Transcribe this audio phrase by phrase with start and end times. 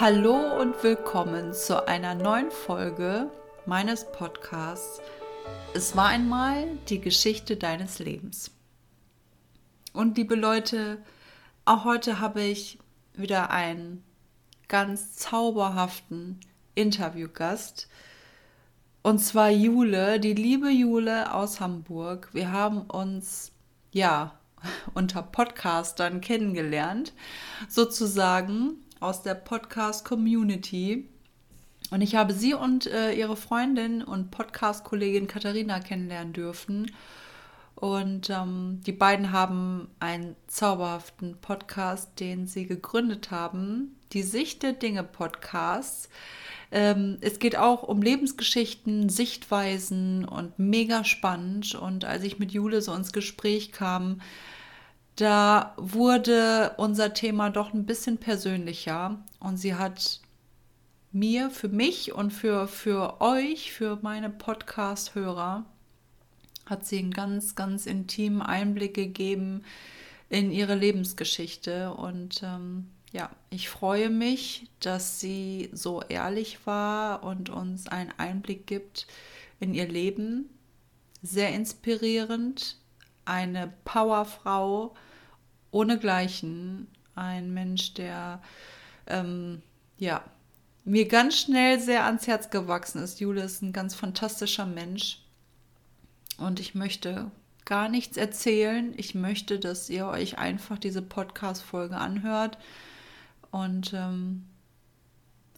[0.00, 3.30] Hallo und willkommen zu einer neuen Folge
[3.64, 5.00] meines Podcasts.
[5.72, 8.50] Es war einmal die Geschichte deines Lebens.
[9.92, 10.98] Und liebe Leute,
[11.64, 12.80] auch heute habe ich
[13.14, 14.02] wieder einen
[14.66, 16.40] ganz zauberhaften
[16.74, 17.88] Interviewgast.
[19.04, 22.30] Und zwar Jule, die liebe Jule aus Hamburg.
[22.32, 23.52] Wir haben uns,
[23.92, 24.34] ja,
[24.94, 27.12] unter Podcastern kennengelernt,
[27.68, 31.06] sozusagen aus der Podcast-Community.
[31.90, 36.90] Und ich habe sie und äh, ihre Freundin und Podcast-Kollegin Katharina kennenlernen dürfen.
[37.74, 43.94] Und ähm, die beiden haben einen zauberhaften Podcast, den sie gegründet haben.
[44.14, 46.08] Die Sicht der Dinge Podcasts.
[46.72, 51.74] Ähm, es geht auch um Lebensgeschichten, Sichtweisen und mega spannend.
[51.74, 54.22] Und als ich mit Jule so ins Gespräch kam,
[55.16, 60.20] da wurde unser Thema doch ein bisschen persönlicher und sie hat
[61.12, 65.64] mir, für mich und für, für euch, für meine Podcast-Hörer,
[66.66, 69.62] hat sie einen ganz, ganz intimen Einblick gegeben
[70.28, 71.94] in ihre Lebensgeschichte.
[71.94, 78.66] Und ähm, ja, ich freue mich, dass sie so ehrlich war und uns einen Einblick
[78.66, 79.06] gibt
[79.60, 80.48] in ihr Leben.
[81.22, 82.76] Sehr inspirierend,
[83.24, 84.94] eine Powerfrau
[85.70, 86.88] ohnegleichen.
[87.14, 88.42] Ein Mensch, der
[89.06, 89.62] ähm,
[89.98, 90.24] ja
[90.84, 93.20] mir ganz schnell sehr ans Herz gewachsen ist.
[93.20, 95.22] Jule ist ein ganz fantastischer Mensch.
[96.36, 97.30] Und ich möchte
[97.64, 98.92] gar nichts erzählen.
[98.96, 102.58] Ich möchte, dass ihr euch einfach diese Podcast-Folge anhört
[103.50, 104.44] und ähm,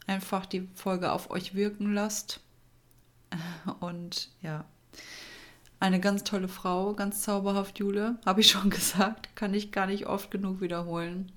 [0.07, 2.41] einfach die Folge auf euch wirken lasst.
[3.81, 4.65] Und ja,
[5.79, 8.19] eine ganz tolle Frau, ganz zauberhaft, Jule.
[8.25, 9.35] Habe ich schon gesagt.
[9.37, 11.33] Kann ich gar nicht oft genug wiederholen.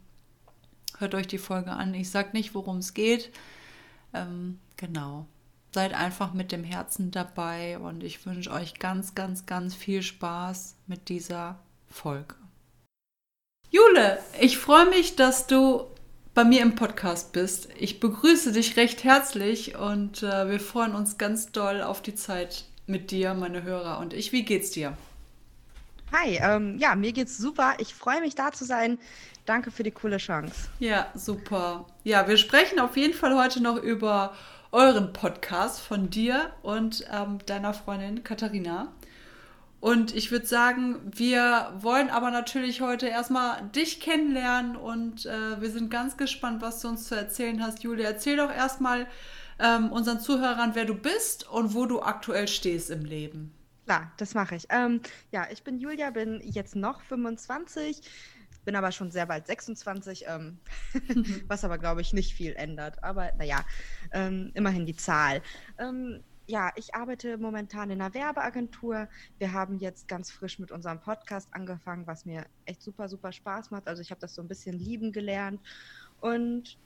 [0.97, 1.93] Hört euch die Folge an.
[1.93, 3.31] Ich sage nicht, worum es geht.
[4.13, 5.27] Ähm, genau.
[5.71, 10.75] Seid einfach mit dem Herzen dabei und ich wünsche euch ganz, ganz, ganz viel Spaß
[10.87, 12.35] mit dieser Folge.
[13.69, 15.85] Jule, ich freue mich, dass du
[16.33, 17.69] bei mir im Podcast bist.
[17.77, 22.65] Ich begrüße dich recht herzlich und äh, wir freuen uns ganz doll auf die Zeit
[22.89, 24.31] mit dir, meine Hörer und ich.
[24.31, 24.97] Wie geht's dir?
[26.11, 27.75] Hi, ähm, ja, mir geht's super.
[27.77, 28.97] Ich freue mich da zu sein.
[29.45, 30.69] Danke für die coole Chance.
[30.79, 31.85] Ja, super.
[32.03, 34.33] Ja, wir sprechen auf jeden Fall heute noch über
[34.71, 38.91] euren Podcast von dir und ähm, deiner Freundin Katharina.
[39.79, 45.71] Und ich würde sagen, wir wollen aber natürlich heute erstmal dich kennenlernen und äh, wir
[45.71, 47.83] sind ganz gespannt, was du uns zu erzählen hast.
[47.83, 49.07] Julia, erzähl doch erstmal,
[49.59, 53.53] ähm, unseren Zuhörern, wer du bist und wo du aktuell stehst im Leben.
[53.85, 54.67] Klar, das mache ich.
[54.69, 58.01] Ähm, ja, ich bin Julia, bin jetzt noch 25,
[58.63, 60.59] bin aber schon sehr bald 26, ähm,
[61.47, 63.03] was aber, glaube ich, nicht viel ändert.
[63.03, 63.65] Aber naja,
[64.11, 65.41] ähm, immerhin die Zahl.
[65.79, 69.07] Ähm, ja, ich arbeite momentan in einer Werbeagentur.
[69.37, 73.69] Wir haben jetzt ganz frisch mit unserem Podcast angefangen, was mir echt super, super Spaß
[73.71, 73.87] macht.
[73.87, 75.61] Also ich habe das so ein bisschen lieben gelernt.
[76.21, 76.77] Und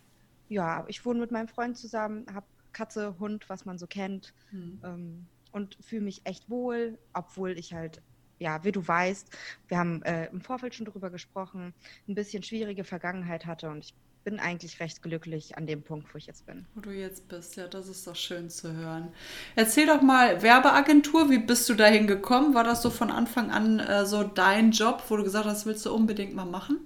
[0.50, 4.34] ja, ich wohne mit meinem Freund zusammen, habe Katze, Hund, was man so kennt.
[4.51, 4.81] Mhm.
[4.84, 8.01] Ähm, und fühle mich echt wohl, obwohl ich halt,
[8.39, 9.29] ja, wie du weißt,
[9.67, 11.73] wir haben äh, im Vorfeld schon darüber gesprochen,
[12.07, 16.17] ein bisschen schwierige Vergangenheit hatte und ich bin eigentlich recht glücklich an dem Punkt, wo
[16.17, 16.66] ich jetzt bin.
[16.75, 19.09] Wo du jetzt bist, ja, das ist doch schön zu hören.
[19.56, 22.53] Erzähl doch mal, Werbeagentur, wie bist du dahin gekommen?
[22.53, 25.85] War das so von Anfang an äh, so dein Job, wo du gesagt hast, willst
[25.85, 26.79] du unbedingt mal machen?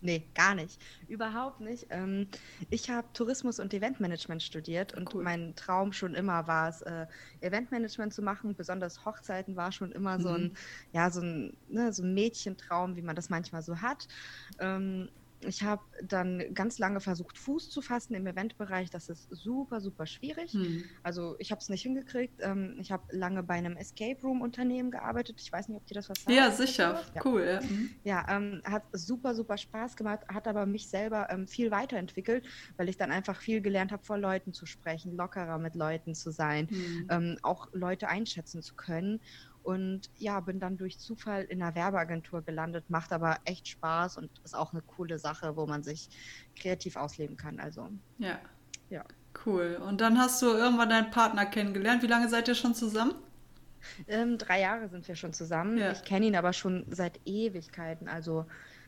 [0.00, 0.80] Nee, gar nicht.
[1.08, 1.86] Überhaupt nicht.
[1.90, 2.28] Ähm,
[2.70, 5.24] ich habe Tourismus und Eventmanagement studiert und cool.
[5.24, 7.06] mein Traum schon immer war es, äh,
[7.40, 8.54] Eventmanagement zu machen.
[8.54, 10.22] Besonders Hochzeiten war schon immer mhm.
[10.22, 10.56] so ein,
[10.92, 14.06] ja, so ein, ne, so ein Mädchentraum, wie man das manchmal so hat.
[14.60, 15.08] Ähm,
[15.40, 18.90] ich habe dann ganz lange versucht, Fuß zu fassen im Eventbereich.
[18.90, 20.52] Das ist super, super schwierig.
[20.52, 20.84] Hm.
[21.02, 22.40] Also ich habe es nicht hingekriegt.
[22.40, 25.40] Ähm, ich habe lange bei einem Escape Room Unternehmen gearbeitet.
[25.40, 26.36] Ich weiß nicht, ob dir das was sagt.
[26.36, 27.02] Ja, sicher.
[27.14, 27.22] Ja.
[27.24, 27.60] Cool.
[27.62, 27.90] Ja, mhm.
[28.02, 32.46] ja ähm, hat super, super Spaß gemacht, hat aber mich selber ähm, viel weiterentwickelt,
[32.76, 36.30] weil ich dann einfach viel gelernt habe, vor Leuten zu sprechen, lockerer mit Leuten zu
[36.30, 37.06] sein, hm.
[37.10, 39.20] Ähm, auch Leute einschätzen zu können.
[39.68, 44.30] Und ja, bin dann durch Zufall in einer Werbeagentur gelandet, macht aber echt Spaß und
[44.42, 46.08] ist auch eine coole Sache, wo man sich
[46.56, 47.60] kreativ ausleben kann.
[47.60, 47.90] Also.
[48.16, 48.38] Ja.
[48.88, 49.04] Ja.
[49.44, 49.78] Cool.
[49.86, 52.02] Und dann hast du irgendwann deinen Partner kennengelernt.
[52.02, 53.12] Wie lange seid ihr schon zusammen?
[54.06, 55.76] Ähm, drei Jahre sind wir schon zusammen.
[55.76, 55.92] Ja.
[55.92, 58.08] Ich kenne ihn aber schon seit Ewigkeiten.
[58.08, 58.46] Also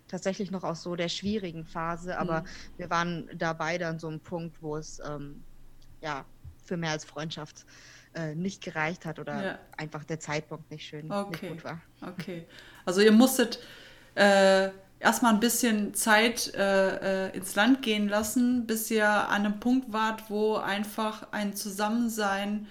[0.09, 2.19] tatsächlich noch aus so der schwierigen Phase.
[2.19, 2.47] Aber mhm.
[2.79, 5.45] wir waren da beide an so einem Punkt, wo es ähm,
[6.01, 6.25] ja
[6.65, 7.67] für mehr als Freundschaft äh,
[8.35, 9.59] nicht gereicht hat oder ja.
[9.77, 11.31] einfach der Zeitpunkt nicht schön okay.
[11.31, 11.81] nicht gut war.
[12.03, 12.47] Okay.
[12.85, 13.61] Also ihr musstet
[14.17, 19.61] äh, erstmal ein bisschen Zeit äh, äh, ins Land gehen lassen, bis ihr an einem
[19.61, 22.67] Punkt wart, wo einfach ein Zusammensein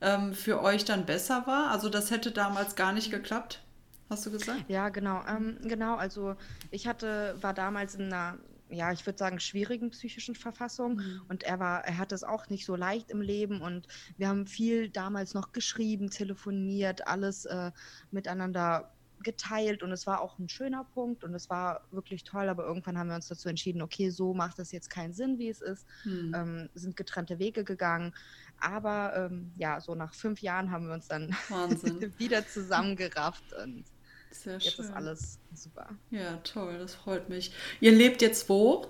[0.00, 1.70] ähm, für euch dann besser war?
[1.70, 3.62] Also das hätte damals gar nicht geklappt,
[4.10, 4.64] hast du gesagt?
[4.68, 5.22] Ja, genau.
[5.28, 6.36] Ähm, genau, also
[6.70, 8.38] ich hatte, war damals in einer
[8.72, 10.96] ja, ich würde sagen, schwierigen psychischen Verfassung.
[10.96, 11.22] Mhm.
[11.28, 13.60] Und er war, er hatte es auch nicht so leicht im Leben.
[13.60, 13.86] Und
[14.16, 17.70] wir haben viel damals noch geschrieben, telefoniert, alles äh,
[18.10, 18.92] miteinander
[19.22, 22.98] geteilt und es war auch ein schöner Punkt und es war wirklich toll, aber irgendwann
[22.98, 25.86] haben wir uns dazu entschieden, okay, so macht das jetzt keinen Sinn, wie es ist,
[26.02, 26.34] hm.
[26.34, 28.12] ähm, sind getrennte Wege gegangen.
[28.60, 31.30] Aber ähm, ja, so nach fünf Jahren haben wir uns dann
[32.18, 33.84] wieder zusammengerafft und
[34.32, 34.84] Sehr jetzt schön.
[34.86, 35.88] ist alles super.
[36.10, 37.52] Ja, toll, das freut mich.
[37.80, 38.86] Ihr lebt jetzt wo?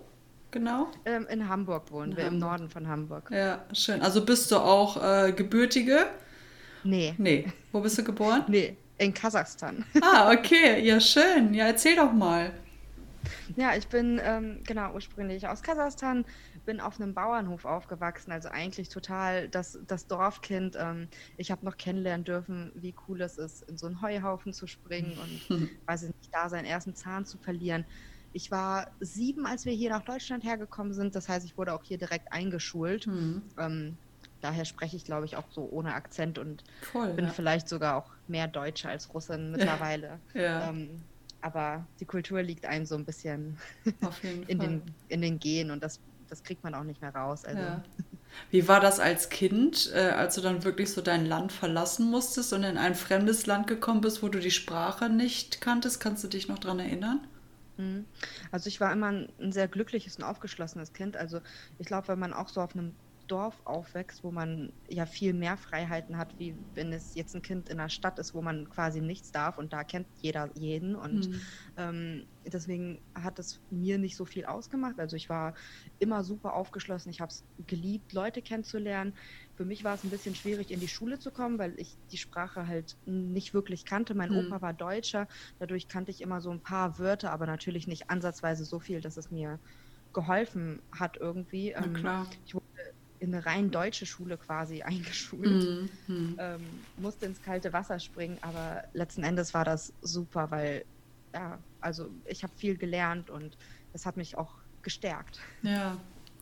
[0.51, 0.89] Genau?
[1.05, 2.33] Ähm, in Hamburg wohnen in wir, Hamburg.
[2.33, 3.31] im Norden von Hamburg.
[3.31, 4.01] Ja, schön.
[4.03, 6.07] Also bist du auch äh, gebürtige?
[6.85, 7.15] Nee.
[7.19, 7.53] Nee.
[7.73, 8.45] Wo bist du geboren?
[8.49, 9.85] nee, in Kasachstan.
[10.01, 11.55] Ah, okay, ja schön.
[11.55, 12.53] Ja, erzähl doch mal.
[13.57, 16.25] Ja, ich bin ähm, genau ursprünglich aus Kasachstan,
[16.65, 20.77] bin auf einem Bauernhof aufgewachsen, also eigentlich total das, das Dorfkind.
[20.79, 24.67] Ähm, ich habe noch kennenlernen dürfen, wie cool es ist, in so einen Heuhaufen zu
[24.67, 25.43] springen und
[25.87, 27.85] weiß ich nicht, da seinen ersten Zahn zu verlieren.
[28.33, 31.15] Ich war sieben, als wir hier nach Deutschland hergekommen sind.
[31.15, 33.07] Das heißt, ich wurde auch hier direkt eingeschult.
[33.07, 33.53] Mhm.
[33.59, 33.99] Ähm,
[34.41, 37.33] daher spreche ich, glaube ich, auch so ohne Akzent und Voll, bin ja.
[37.33, 40.23] vielleicht sogar auch mehr Deutsche als Russin mittlerweile.
[40.35, 40.71] Ja.
[40.71, 41.12] Ähm,
[41.43, 43.59] aber die Kultur liegt einem so ein bisschen
[44.49, 47.45] in, den, in den Genen und das, das kriegt man auch nicht mehr raus.
[47.45, 47.61] Also.
[47.61, 47.83] Ja.
[48.51, 52.53] Wie war das als Kind, äh, als du dann wirklich so dein Land verlassen musstest
[52.53, 56.01] und in ein fremdes Land gekommen bist, wo du die Sprache nicht kanntest?
[56.01, 57.21] Kannst du dich noch daran erinnern?
[57.77, 58.07] Mhm.
[58.51, 61.17] Also ich war immer ein, ein sehr glückliches und aufgeschlossenes Kind.
[61.17, 61.41] Also
[61.79, 62.95] ich glaube, wenn man auch so auf einem
[63.27, 67.69] Dorf aufwächst, wo man ja viel mehr Freiheiten hat, wie wenn es jetzt ein Kind
[67.69, 70.95] in einer Stadt ist, wo man quasi nichts darf und da kennt jeder jeden.
[70.95, 71.41] Und mhm.
[71.77, 74.99] ähm, deswegen hat es mir nicht so viel ausgemacht.
[74.99, 75.55] Also ich war
[75.99, 77.11] immer super aufgeschlossen.
[77.11, 79.17] Ich habe es geliebt, Leute kennenzulernen.
[79.55, 82.19] Für mich war es ein bisschen schwierig, in die Schule zu kommen, weil ich die
[82.19, 84.15] Sprache halt nicht wirklich kannte.
[84.15, 84.47] Mein mhm.
[84.47, 85.29] Opa war Deutscher,
[85.59, 89.17] dadurch kannte ich immer so ein paar Wörter, aber natürlich nicht ansatzweise so viel, dass
[89.17, 89.61] es mir
[90.13, 91.73] geholfen hat irgendwie.
[91.75, 92.27] Na ähm, klar.
[92.45, 92.67] Ich wurde
[93.23, 95.89] in eine rein deutsche Schule quasi eingeschult.
[96.09, 96.37] Mhm.
[96.39, 96.61] Ähm,
[96.99, 100.85] musste ins kalte Wasser springen, aber letzten Endes war das super, weil
[101.33, 103.57] ja, also ich habe viel gelernt und
[103.93, 105.39] es hat mich auch gestärkt.
[105.63, 105.97] Ja,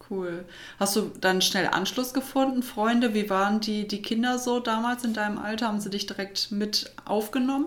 [0.08, 0.44] cool.
[0.78, 3.12] Hast du dann schnell Anschluss gefunden, Freunde?
[3.12, 5.68] Wie waren die, die Kinder so damals in deinem Alter?
[5.68, 7.66] Haben sie dich direkt mit aufgenommen?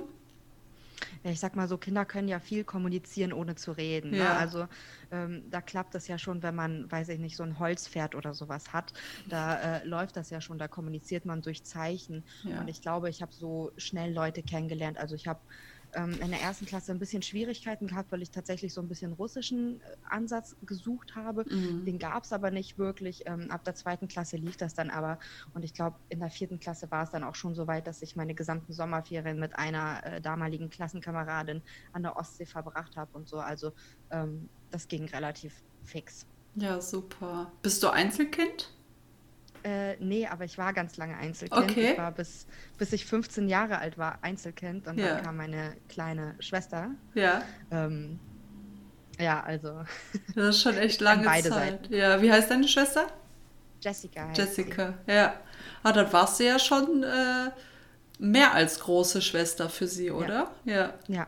[1.23, 4.11] Ja, ich sag mal so, Kinder können ja viel kommunizieren, ohne zu reden.
[4.11, 4.17] Ne?
[4.17, 4.23] Ja.
[4.23, 4.35] Ne?
[4.35, 4.67] Also
[5.09, 8.33] ähm, da klappt das ja schon, wenn man, weiß ich nicht, so ein Holzpferd oder
[8.33, 8.93] sowas hat.
[9.25, 12.25] Da äh, läuft das ja schon, da kommuniziert man durch Zeichen.
[12.43, 12.59] Ja.
[12.59, 14.97] Und ich glaube, ich habe so schnell Leute kennengelernt.
[14.97, 15.41] Also ich habe
[15.95, 19.13] ähm, in der ersten Klasse ein bisschen Schwierigkeiten gehabt, weil ich tatsächlich so ein bisschen
[19.13, 21.45] russischen äh, Ansatz gesucht habe.
[21.49, 21.85] Mhm.
[21.85, 23.23] Den gab es aber nicht wirklich.
[23.25, 25.19] Ähm, ab der zweiten Klasse lief das dann aber.
[25.53, 28.01] Und ich glaube, in der vierten Klasse war es dann auch schon so weit, dass
[28.01, 31.61] ich meine gesamten Sommerferien mit einer äh, damaligen Klassenkameradin
[31.91, 33.37] an der Ostsee verbracht habe und so.
[33.37, 33.71] Also
[34.11, 36.25] ähm, das ging relativ fix.
[36.55, 37.51] Ja, super.
[37.61, 38.71] Bist du Einzelkind?
[39.63, 41.71] Äh, nee, aber ich war ganz lange Einzelkind.
[41.71, 41.91] Okay.
[41.93, 42.45] Ich war bis,
[42.77, 45.15] bis ich 15 Jahre alt war Einzelkind und ja.
[45.15, 46.91] dann kam meine kleine Schwester.
[47.13, 47.43] Ja.
[47.71, 48.19] Ähm,
[49.19, 49.83] ja, also.
[50.35, 51.81] Das ist schon echt lange beide Zeit.
[51.83, 51.93] Seiten.
[51.93, 53.07] Ja, wie heißt deine Schwester?
[53.79, 54.31] Jessica.
[54.33, 55.13] Jessica, sie.
[55.13, 55.39] ja.
[55.81, 57.51] Ah, dann warst du ja schon äh,
[58.19, 60.51] mehr als große Schwester für sie, oder?
[60.65, 60.73] Ja.
[60.73, 61.27] Ja, ja.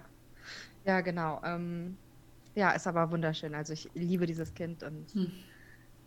[0.86, 1.42] ja genau.
[1.44, 1.98] Ähm,
[2.56, 3.54] ja, ist aber wunderschön.
[3.54, 5.32] Also ich liebe dieses Kind und hm.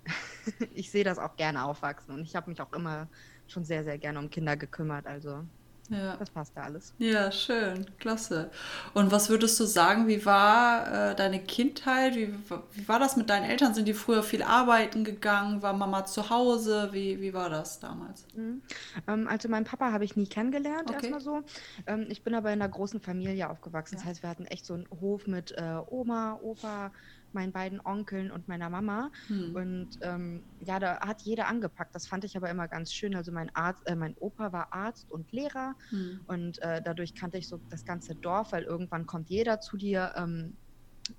[0.75, 3.09] ich sehe das auch gerne aufwachsen und ich habe mich auch immer
[3.47, 5.07] schon sehr, sehr gerne um Kinder gekümmert.
[5.07, 5.45] Also
[5.91, 6.17] ja.
[6.17, 6.95] das passt da alles.
[6.99, 8.51] Ja, schön, klasse.
[8.95, 12.15] Und was würdest du sagen, wie war äh, deine Kindheit?
[12.15, 12.33] Wie,
[12.73, 13.75] wie war das mit deinen Eltern?
[13.75, 15.63] Sind die früher viel arbeiten gegangen?
[15.63, 16.91] War Mama zu Hause?
[16.93, 18.27] Wie, wie war das damals?
[18.35, 18.63] Mhm.
[19.07, 20.95] Ähm, also meinen Papa habe ich nie kennengelernt, okay.
[20.95, 21.43] erstmal so.
[21.87, 23.95] Ähm, ich bin aber in einer großen Familie aufgewachsen.
[23.95, 24.01] Ja.
[24.01, 26.91] Das heißt, wir hatten echt so einen Hof mit äh, Oma, Opa,
[27.33, 29.11] meinen beiden Onkeln und meiner Mama.
[29.29, 29.55] Hm.
[29.55, 31.95] Und ähm, ja, da hat jeder angepackt.
[31.95, 33.15] Das fand ich aber immer ganz schön.
[33.15, 36.21] Also mein Arzt, äh, mein Opa war Arzt und Lehrer hm.
[36.27, 40.13] und äh, dadurch kannte ich so das ganze Dorf, weil irgendwann kommt jeder zu dir.
[40.17, 40.57] Ähm,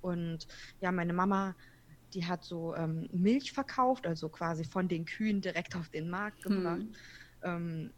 [0.01, 0.47] und
[0.81, 1.55] ja, meine Mama,
[2.13, 6.43] die hat so ähm, Milch verkauft, also quasi von den Kühen direkt auf den Markt
[6.45, 6.55] hm.
[6.55, 6.85] gebracht.
[7.41, 7.91] Hm.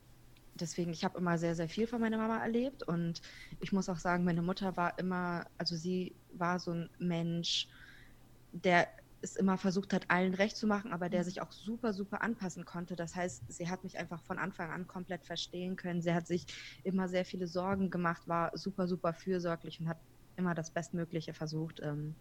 [0.53, 3.21] deswegen, ich habe immer sehr, sehr viel von meiner Mama erlebt und
[3.59, 7.67] ich muss auch sagen, meine Mutter war immer, also sie war so ein Mensch,
[8.51, 8.87] der
[9.21, 11.25] es immer versucht hat, allen recht zu machen, aber der mhm.
[11.25, 12.95] sich auch super, super anpassen konnte.
[12.95, 16.01] Das heißt, sie hat mich einfach von Anfang an komplett verstehen können.
[16.01, 16.45] Sie hat sich
[16.83, 19.97] immer sehr viele Sorgen gemacht, war super, super fürsorglich und hat
[20.37, 22.15] immer das Bestmögliche versucht ähm,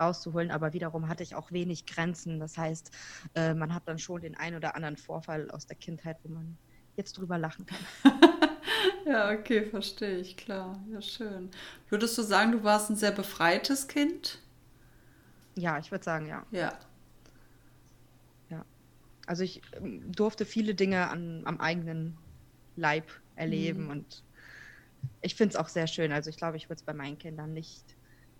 [0.00, 2.40] rauszuholen, aber wiederum hatte ich auch wenig Grenzen.
[2.40, 2.90] Das heißt,
[3.34, 6.56] äh, man hat dann schon den ein oder anderen Vorfall aus der Kindheit, wo man
[6.96, 7.78] jetzt drüber lachen kann.
[9.06, 10.82] ja, okay, verstehe ich, klar.
[10.90, 11.50] Ja, schön.
[11.88, 14.39] Würdest du sagen, du warst ein sehr befreites Kind?
[15.56, 16.44] Ja, ich würde sagen, ja.
[16.50, 16.78] Ja.
[18.48, 18.64] Ja.
[19.26, 22.16] Also ich ähm, durfte viele Dinge an, am eigenen
[22.76, 23.90] Leib erleben mhm.
[23.90, 24.22] und
[25.22, 26.12] ich finde es auch sehr schön.
[26.12, 27.84] Also ich glaube, ich würde es bei meinen Kindern nicht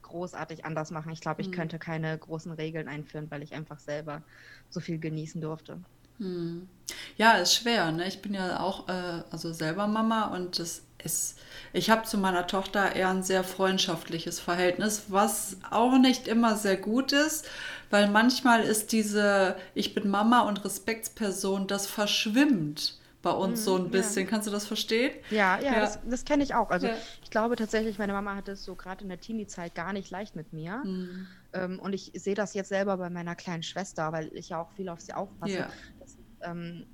[0.03, 1.13] großartig anders machen.
[1.13, 1.53] Ich glaube, ich mhm.
[1.53, 4.23] könnte keine großen Regeln einführen, weil ich einfach selber
[4.69, 5.81] so viel genießen durfte.
[6.19, 6.69] Mhm.
[7.17, 7.93] Ja, ist schwer.
[7.93, 8.07] Ne?
[8.09, 11.39] Ich bin ja auch äh, also selber Mama und das ist,
[11.73, 16.77] ich habe zu meiner Tochter eher ein sehr freundschaftliches Verhältnis, was auch nicht immer sehr
[16.77, 17.49] gut ist,
[17.91, 23.85] weil manchmal ist diese Ich bin Mama und Respektsperson, das verschwimmt bei uns so ein
[23.85, 24.25] mhm, bisschen.
[24.25, 24.31] Ja.
[24.31, 25.13] Kannst du das verstehen?
[25.31, 25.81] Ja, ja, ja.
[25.81, 26.71] das, das kenne ich auch.
[26.71, 26.95] Also ja.
[27.23, 30.37] ich glaube tatsächlich, meine Mama hatte es so gerade in der Teenie-Zeit gar nicht leicht
[30.37, 30.83] mit mir.
[30.85, 31.27] Mhm.
[31.53, 34.73] Ähm, und ich sehe das jetzt selber bei meiner kleinen Schwester, weil ich ja auch
[34.73, 35.67] viel auf sie aufpasse.
[35.99, 36.87] Das, ähm,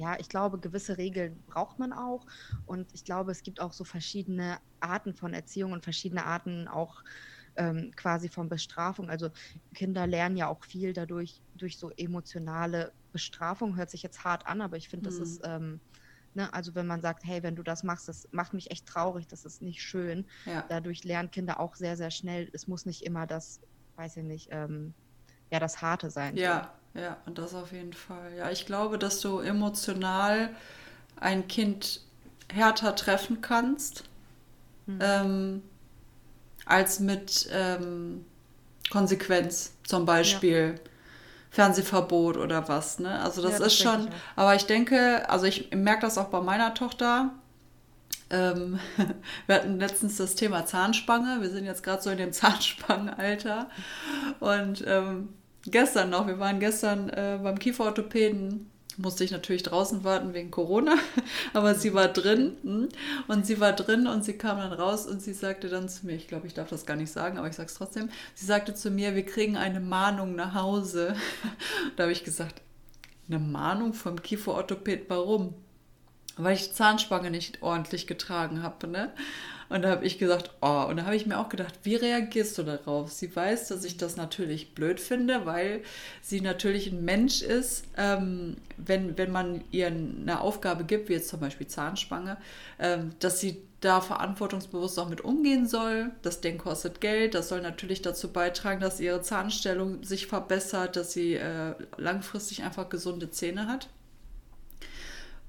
[0.00, 2.24] ja, ich glaube, gewisse Regeln braucht man auch.
[2.64, 7.04] Und ich glaube, es gibt auch so verschiedene Arten von Erziehung und verschiedene Arten auch
[7.56, 9.10] ähm, quasi von Bestrafung.
[9.10, 9.28] Also
[9.74, 13.76] Kinder lernen ja auch viel dadurch, durch so emotionale Bestrafung.
[13.76, 15.18] Hört sich jetzt hart an, aber ich finde, mhm.
[15.18, 15.80] das ist, ähm,
[16.32, 19.26] ne, also wenn man sagt, hey, wenn du das machst, das macht mich echt traurig,
[19.28, 20.26] das ist nicht schön.
[20.46, 20.64] Ja.
[20.70, 23.60] Dadurch lernen Kinder auch sehr, sehr schnell, es muss nicht immer das,
[23.96, 24.94] weiß ich nicht, ähm,
[25.50, 26.38] ja, das Harte sein.
[26.38, 26.79] Ja.
[26.94, 28.34] Ja, und das auf jeden Fall.
[28.36, 30.50] Ja, ich glaube, dass du emotional
[31.16, 32.00] ein Kind
[32.52, 34.04] härter treffen kannst.
[34.86, 34.98] Mhm.
[35.00, 35.62] Ähm,
[36.66, 38.24] als mit ähm,
[38.90, 40.90] Konsequenz, zum Beispiel ja.
[41.50, 42.98] Fernsehverbot oder was.
[42.98, 43.20] Ne?
[43.20, 46.28] Also das, ja, das ist schon, ich aber ich denke, also ich merke das auch
[46.28, 47.30] bei meiner Tochter.
[48.30, 48.78] Ähm,
[49.46, 51.40] wir hatten letztens das Thema Zahnspange.
[51.40, 53.68] Wir sind jetzt gerade so in dem Zahnspangenalter.
[54.38, 55.30] Und ähm,
[55.66, 60.94] gestern noch, wir waren gestern äh, beim Kieferorthopäden musste ich natürlich draußen warten wegen Corona,
[61.52, 62.88] aber sie war drin hm?
[63.28, 66.16] und sie war drin und sie kam dann raus und sie sagte dann zu mir,
[66.16, 68.74] ich glaube, ich darf das gar nicht sagen, aber ich sage es trotzdem, sie sagte
[68.74, 71.16] zu mir, wir kriegen eine Mahnung nach Hause.
[71.96, 72.60] da habe ich gesagt,
[73.28, 75.54] eine Mahnung vom Kieferorthopäd, warum?
[76.36, 79.12] Weil ich die Zahnspange nicht ordentlich getragen habe, ne?
[79.70, 82.58] Und da habe ich gesagt, oh, und da habe ich mir auch gedacht, wie reagierst
[82.58, 83.10] du darauf?
[83.12, 85.82] Sie weiß, dass ich das natürlich blöd finde, weil
[86.20, 87.84] sie natürlich ein Mensch ist.
[87.96, 92.36] Ähm, wenn, wenn man ihr eine Aufgabe gibt, wie jetzt zum Beispiel Zahnspange,
[92.80, 96.10] ähm, dass sie da verantwortungsbewusst auch mit umgehen soll.
[96.22, 97.34] Das Ding kostet Geld.
[97.34, 102.88] Das soll natürlich dazu beitragen, dass ihre Zahnstellung sich verbessert, dass sie äh, langfristig einfach
[102.88, 103.88] gesunde Zähne hat.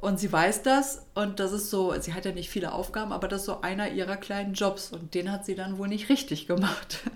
[0.01, 3.27] Und sie weiß das und das ist so, sie hat ja nicht viele Aufgaben, aber
[3.27, 6.48] das ist so einer ihrer kleinen Jobs und den hat sie dann wohl nicht richtig
[6.48, 7.00] gemacht.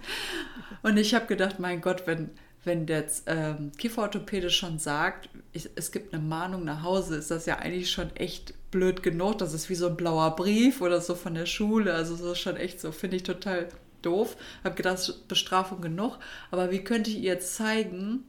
[0.84, 2.30] Und ich habe gedacht, mein Gott, wenn,
[2.63, 7.48] wenn der ähm, Kieferorthopäde schon sagt, ich, es gibt eine Mahnung nach Hause, ist das
[7.48, 9.39] ja eigentlich schon echt blöd genug.
[9.39, 11.96] Das ist wie so ein blauer Brief oder so von der Schule.
[11.96, 13.68] Also so ist schon echt so, finde ich total
[14.04, 14.38] doof.
[14.63, 16.20] Habe gedacht, Bestrafung genug.
[16.51, 18.25] Aber wie könnte ich ihr zeigen,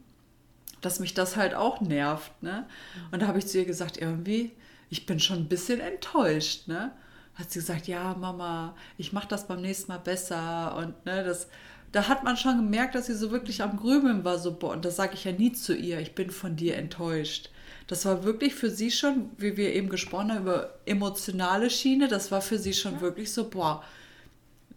[0.81, 2.31] dass mich das halt auch nervt.
[2.41, 2.65] Ne?
[3.11, 4.51] Und da habe ich zu ihr gesagt, irgendwie,
[4.89, 6.67] ich bin schon ein bisschen enttäuscht.
[6.67, 6.91] Ne?
[7.35, 10.75] Hat sie gesagt, ja, Mama, ich mache das beim nächsten Mal besser.
[10.77, 11.47] Und ne, das,
[11.91, 14.39] da hat man schon gemerkt, dass sie so wirklich am Grübeln war.
[14.39, 17.49] So, boah, und das sage ich ja nie zu ihr, ich bin von dir enttäuscht.
[17.87, 22.31] Das war wirklich für sie schon, wie wir eben gesprochen haben, über emotionale Schiene, das
[22.31, 23.01] war für sie schon ja.
[23.01, 23.83] wirklich so, boah,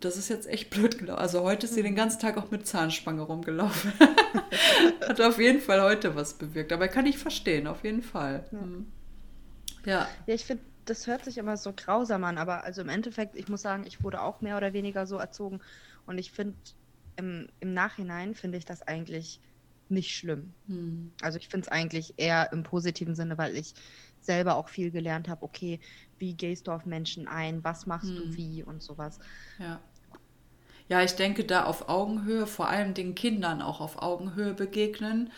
[0.00, 1.20] das ist jetzt echt blöd gelaufen.
[1.20, 1.98] Also heute ist sie den mhm.
[1.98, 3.92] ganzen Tag auch mit Zahnspange rumgelaufen.
[5.08, 6.72] Hat auf jeden Fall heute was bewirkt.
[6.72, 8.44] Aber kann ich verstehen, auf jeden Fall.
[8.50, 8.86] Ja, mhm.
[9.84, 10.08] ja.
[10.26, 13.48] ja ich finde, das hört sich immer so grausam an, aber also im Endeffekt, ich
[13.48, 15.60] muss sagen, ich wurde auch mehr oder weniger so erzogen.
[16.06, 16.56] Und ich finde,
[17.16, 19.40] im, im Nachhinein finde ich das eigentlich
[19.90, 20.54] nicht schlimm.
[20.66, 21.12] Mhm.
[21.20, 23.74] Also ich finde es eigentlich eher im positiven Sinne, weil ich
[24.20, 25.80] selber auch viel gelernt habe, okay,
[26.18, 28.16] wie gehst du auf Menschen ein, was machst hm.
[28.16, 29.18] du wie und sowas.
[29.58, 29.80] Ja.
[30.90, 35.30] Ja, ich denke, da auf Augenhöhe, vor allem den Kindern auch auf Augenhöhe begegnen.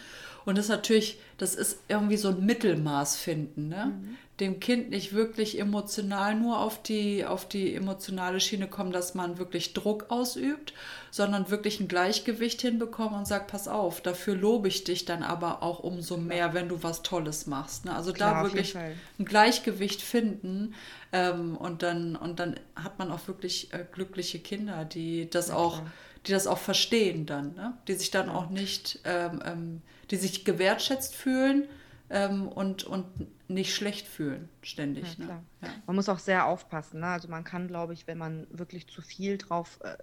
[0.45, 3.87] Und das ist natürlich, das ist irgendwie so ein Mittelmaß finden, ne?
[3.87, 4.17] Mhm.
[4.41, 9.39] Dem Kind nicht wirklich emotional nur auf die, auf die emotionale Schiene kommen, dass man
[9.39, 10.73] wirklich Druck ausübt,
[11.13, 15.63] sondern wirklich ein Gleichgewicht hinbekommen und sagt, pass auf, dafür lobe ich dich dann aber
[15.63, 17.85] auch umso mehr, wenn du was Tolles machst.
[17.85, 17.95] Ne?
[17.95, 20.75] Also Klar, da wirklich ein Gleichgewicht finden
[21.13, 25.57] ähm, und, dann, und dann hat man auch wirklich äh, glückliche Kinder, die das ja,
[25.57, 25.83] auch,
[26.27, 27.77] die das auch verstehen dann, ne?
[27.87, 29.83] die sich dann auch nicht, ähm, ähm,
[30.13, 31.69] die sich gewertschätzt fühlen
[32.11, 33.07] ähm, und, und
[33.49, 35.19] nicht schlecht fühlen, ständig.
[35.19, 35.45] Ja, ne?
[35.87, 37.01] Man muss auch sehr aufpassen.
[37.01, 37.07] Ne?
[37.09, 39.97] Also man kann, glaube ich, wenn man wirklich zu viel drauf äh,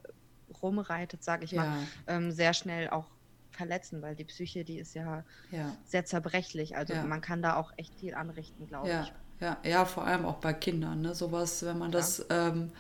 [0.62, 1.64] rumreitet, sage ich Ja.
[1.64, 3.12] mal, ähm, sehr schnell auch
[3.52, 5.76] verletzen, weil die Psyche, die ist ja Ja.
[5.86, 6.76] sehr zerbrechlich.
[6.76, 7.04] Also Ja.
[7.04, 9.14] man kann da auch echt viel anrichten, glaube Ja, ich.
[9.40, 11.16] ja, ja, vor allem auch bei Kindern, ne?
[11.16, 12.72] Sowas, wenn man das, ähm,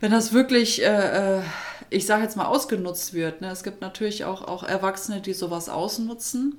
[0.00, 1.42] wenn das wirklich, äh, äh,
[1.90, 3.40] ich sage jetzt mal, ausgenutzt wird.
[3.40, 3.50] Ne?
[3.50, 6.56] Es gibt natürlich auch, auch Erwachsene, die sowas ausnutzen.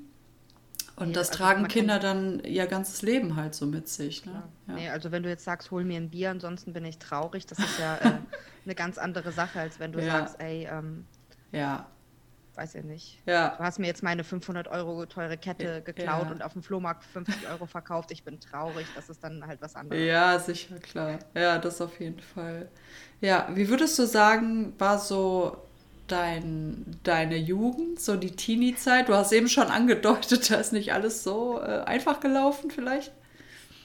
[0.96, 4.26] Und Nee, das also tragen Kinder dann ihr ganzes Leben halt so mit sich.
[4.26, 4.44] Ne?
[4.68, 4.74] Ja.
[4.74, 7.58] Nee, also wenn du jetzt sagst, hol mir ein Bier, ansonsten bin ich traurig, das
[7.60, 8.12] ist ja äh,
[8.66, 10.20] eine ganz andere Sache, als wenn du Ja.
[10.20, 11.06] sagst, ey, ähm,
[11.52, 11.88] ja,
[12.58, 13.20] weiß ja nicht.
[13.26, 16.32] ja, Du hast mir jetzt meine 500 Euro teure Kette geklaut Ja.
[16.32, 18.12] und auf dem Flohmarkt für 50 Euro verkauft.
[18.12, 20.04] Ich bin traurig, das ist dann halt was anderes.
[20.04, 21.20] ja, sicher, klar.
[21.36, 22.70] Ja, das auf jeden Fall.
[23.22, 25.58] Ja, wie würdest du sagen, war so
[26.08, 29.08] dein, deine Jugend, so die Teenie-Zeit?
[29.10, 33.12] Du hast eben schon angedeutet, da ist nicht alles so äh, einfach gelaufen vielleicht?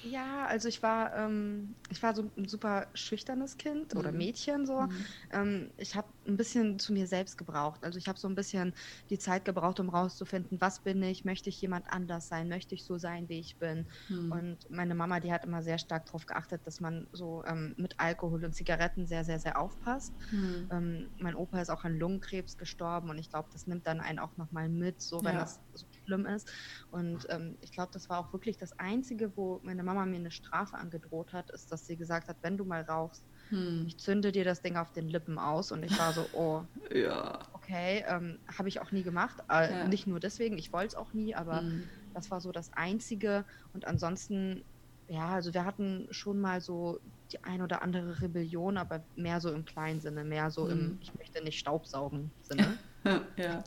[0.08, 4.12] Ja, also ich war, ähm, ich war so ein super schüchternes Kind oder Mhm.
[4.12, 4.86] Mädchen so.
[5.30, 7.82] Ähm, ich habe ein bisschen zu mir selbst gebraucht.
[7.82, 8.74] Also ich habe so ein bisschen
[9.10, 12.84] die Zeit gebraucht, um rauszufinden, was bin ich, möchte ich jemand anders sein, möchte ich
[12.84, 13.88] so sein, wie ich bin.
[14.08, 14.26] Mhm.
[14.28, 17.98] Und meine Mama, die hat immer sehr stark darauf geachtet, dass man so ähm, mit
[17.98, 20.14] Alkohol und Zigaretten sehr, sehr, sehr aufpasst.
[20.30, 20.66] Hm.
[20.70, 24.18] Ähm, mein Opa ist auch an Lungenkrebs gestorben und ich glaube, das nimmt dann einen
[24.18, 25.38] auch nochmal mit, so wenn Ja.
[25.38, 26.48] das so schlimm ist.
[26.90, 30.30] Und ähm, ich glaube, das war auch wirklich das Einzige, wo meine Mama mir eine
[30.30, 33.84] Strafe angedroht hat, ist, dass sie gesagt hat, wenn du mal rauchst, Hm.
[33.86, 35.70] ich zünde dir das Ding auf den Lippen aus.
[35.72, 37.38] Und ich war so, oh, Ja.
[37.52, 39.40] okay, ähm, habe ich auch nie gemacht.
[39.50, 39.88] Äh, Ja.
[39.88, 41.88] Nicht nur deswegen, ich wollte es auch nie, aber Hm.
[42.14, 43.46] das war so das Einzige.
[43.72, 44.64] Und ansonsten,
[45.08, 46.98] ja, also wir hatten schon mal so
[47.32, 50.98] die ein oder andere Rebellion, aber mehr so im kleinen Sinne, mehr so im Mhm.
[51.00, 52.78] Ich möchte nicht Staubsaugen Sinne.
[53.38, 53.62] Ja.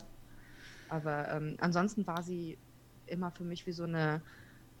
[0.90, 2.60] Aber ähm, ansonsten war sie
[3.06, 4.22] immer für mich wie so eine,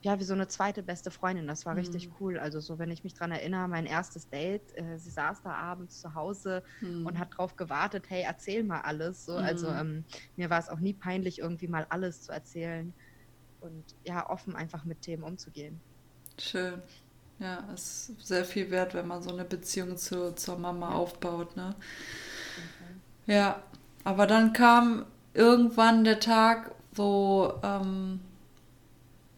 [0.02, 1.46] ja, wie so eine zweite beste Freundin.
[1.46, 2.16] Das war richtig Mhm.
[2.20, 2.38] cool.
[2.38, 6.00] Also so, wenn ich mich dran erinnere, mein erstes Date, äh, sie saß da abends
[6.00, 6.90] zu Hause Hm.
[7.02, 9.24] und hat drauf gewartet, hey, erzähl mal alles.
[9.24, 9.72] So, also Mhm.
[9.72, 10.06] ähm,
[10.36, 12.94] mir war es auch nie peinlich, irgendwie mal alles zu erzählen
[13.60, 15.82] und ja, offen einfach mit Themen umzugehen.
[16.38, 16.82] Schön.
[17.38, 21.74] Ja, ist sehr viel wert, wenn man so eine Beziehung zu, zur Mama aufbaut, ne?
[23.26, 23.62] Ja,
[24.04, 28.20] aber dann kam irgendwann der Tag, wo, ähm,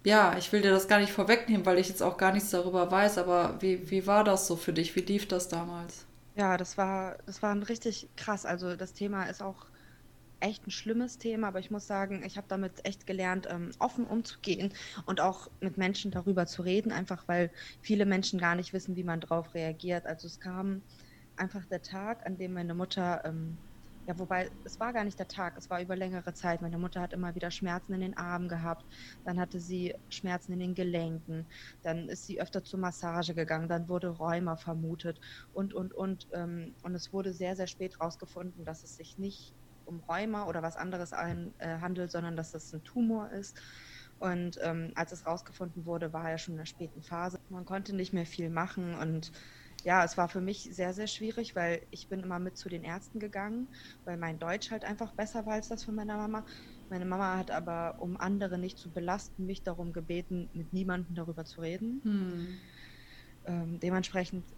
[0.05, 2.90] ja, ich will dir das gar nicht vorwegnehmen, weil ich jetzt auch gar nichts darüber
[2.90, 4.96] weiß, aber wie, wie war das so für dich?
[4.96, 6.07] Wie lief das damals?
[6.35, 8.46] Ja, das war, das war richtig krass.
[8.46, 9.66] Also das Thema ist auch
[10.40, 14.07] echt ein schlimmes Thema, aber ich muss sagen, ich habe damit echt gelernt, ähm, offen
[14.07, 14.72] umzugehen
[15.07, 17.50] und auch mit Menschen darüber zu reden, einfach weil
[17.81, 20.07] viele Menschen gar nicht wissen, wie man drauf reagiert.
[20.07, 20.83] Also es kam
[21.37, 23.57] einfach der Tag, an dem meine Mutter, ähm,
[24.07, 26.61] ja, wobei es war gar nicht der Tag, es war über längere Zeit.
[26.62, 28.85] Meine Mutter hat immer wieder Schmerzen in den Armen gehabt,
[29.25, 31.49] dann hatte sie Schmerzen in den Gelenken,
[31.83, 35.21] dann ist sie öfter zur Massage gegangen, dann wurde Rheuma vermutet
[35.53, 36.27] und, und, und.
[36.33, 40.62] Ähm, und es wurde sehr, sehr spät rausgefunden, dass es sich nicht um Rheuma oder
[40.62, 43.61] was anderes ein, äh, handelt, sondern dass es ein Tumor ist.
[44.19, 47.38] Und ähm, als es rausgefunden wurde, war er schon in der späten Phase.
[47.49, 49.33] Man konnte nicht mehr viel machen und
[49.85, 52.85] ja, es war für mich sehr, sehr schwierig, weil ich bin immer mit zu den
[52.85, 53.71] Ärzten gegangen,
[54.05, 56.45] weil mein Deutsch halt einfach besser war als das von meiner Mama.
[56.88, 61.45] Meine Mama hat aber, um andere nicht zu belasten, mich darum gebeten, mit niemandem darüber
[61.45, 62.03] zu reden.
[62.05, 62.61] Hm.
[63.45, 64.55] Ähm, dementsprechend,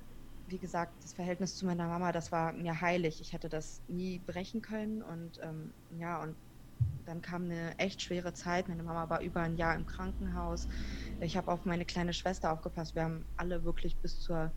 [0.46, 3.20] wie gesagt, das Verhältnis zu meiner Mama, das war mir heilig.
[3.20, 6.37] Ich hätte das nie brechen können und ähm, ja, und
[7.04, 8.68] dann kam eine echt schwere Zeit.
[8.68, 10.68] Meine Mama war über ein Jahr im Krankenhaus.
[11.20, 12.94] Ich habe auf meine kleine Schwester aufgepasst.
[12.94, 14.54] Wir haben alle wirklich bis zur,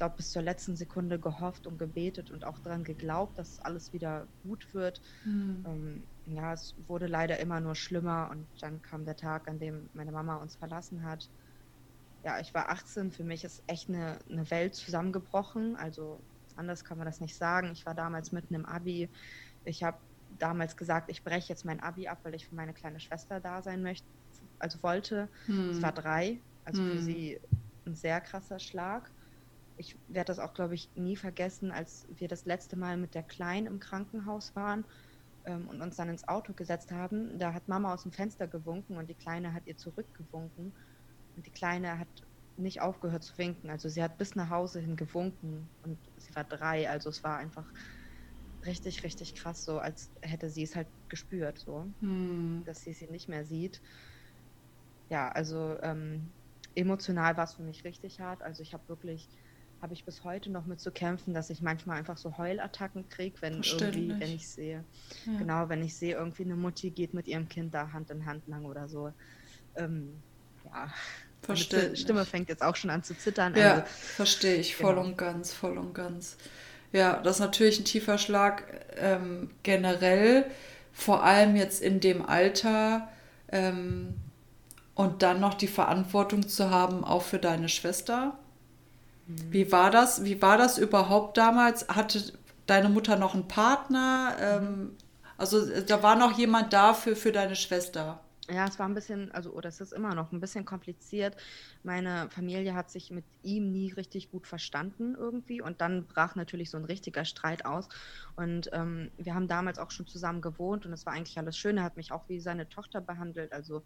[0.00, 4.28] glaube, bis zur letzten Sekunde gehofft und gebetet und auch daran geglaubt, dass alles wieder
[4.42, 5.02] gut wird.
[5.24, 5.64] Hm.
[5.66, 9.90] Ähm, ja, es wurde leider immer nur schlimmer und dann kam der Tag, an dem
[9.92, 11.30] meine Mama uns verlassen hat.
[12.22, 15.76] Ja, ich war 18, für mich ist echt eine, eine Welt zusammengebrochen.
[15.76, 17.72] Also anders kann man das nicht sagen.
[17.72, 19.10] Ich war damals mitten im Abi.
[19.64, 23.00] Ich habe damals gesagt, ich breche jetzt mein Abi ab, weil ich für meine kleine
[23.00, 24.08] Schwester da sein möchte,
[24.58, 25.30] also wollte.
[25.46, 25.70] Hm.
[25.70, 27.04] Es war drei, also für Hm.
[27.04, 27.40] sie
[27.86, 29.12] ein sehr krasser Schlag.
[29.80, 33.22] Ich werde das auch, glaube ich, nie vergessen, als wir das letzte Mal mit der
[33.22, 34.86] Kleinen im Krankenhaus waren
[35.44, 37.38] ähm, und uns dann ins Auto gesetzt haben.
[37.38, 40.76] Da hat Mama aus dem Fenster gewunken und die Kleine hat ihr zurückgewunken.
[41.34, 42.10] Und die Kleine hat
[42.56, 43.70] nicht aufgehört zu winken.
[43.70, 46.90] Also sie hat bis nach Hause hin gewunken und sie war drei.
[46.90, 47.72] Also es war einfach
[48.66, 52.64] richtig, richtig krass, so als hätte sie es halt gespürt, so Hm.
[52.64, 53.82] dass sie sie nicht mehr sieht.
[55.10, 56.34] Ja, also ähm,
[56.74, 58.42] emotional war es für mich richtig hart.
[58.42, 59.28] Also ich habe wirklich,
[59.82, 63.40] habe ich bis heute noch mit zu kämpfen, dass ich manchmal einfach so Heulattacken kriege,
[63.40, 64.84] wenn irgendwie, wenn ich sehe,
[65.26, 65.38] Ja.
[65.38, 68.46] genau, wenn ich sehe, irgendwie eine Mutti geht mit ihrem Kind da Hand in Hand
[68.48, 69.12] lang oder so.
[69.76, 70.22] Ähm,
[70.64, 70.92] ja,
[71.42, 72.00] Verständlich.
[72.02, 73.54] Stimme fängt jetzt auch schon an zu zittern.
[73.56, 75.06] Ja, Also, verstehe ich voll genau.
[75.06, 76.36] und ganz, voll und ganz.
[76.92, 78.64] Ja, das ist natürlich ein tiefer Schlag
[78.96, 80.50] ähm, generell,
[80.92, 83.08] vor allem jetzt in dem Alter
[83.48, 84.14] ähm,
[84.94, 88.38] und dann noch die Verantwortung zu haben, auch für deine Schwester.
[89.30, 89.52] Mhm.
[89.52, 90.24] Wie war das?
[90.24, 91.88] Wie war das überhaupt damals?
[91.88, 92.20] Hatte
[92.66, 94.36] deine Mutter noch einen Partner?
[94.40, 94.96] Ähm,
[95.36, 98.20] also da war noch jemand da für, für deine Schwester.
[98.52, 101.36] Ja, es war ein bisschen, also, oder es ist immer noch ein bisschen kompliziert.
[101.84, 106.68] Meine Familie hat sich mit ihm nie richtig gut verstanden irgendwie und dann brach natürlich
[106.70, 107.88] so ein richtiger Streit aus.
[108.34, 111.78] Und ähm, wir haben damals auch schon zusammen gewohnt und es war eigentlich alles schön.
[111.78, 113.82] Er hat mich auch wie seine Tochter behandelt, also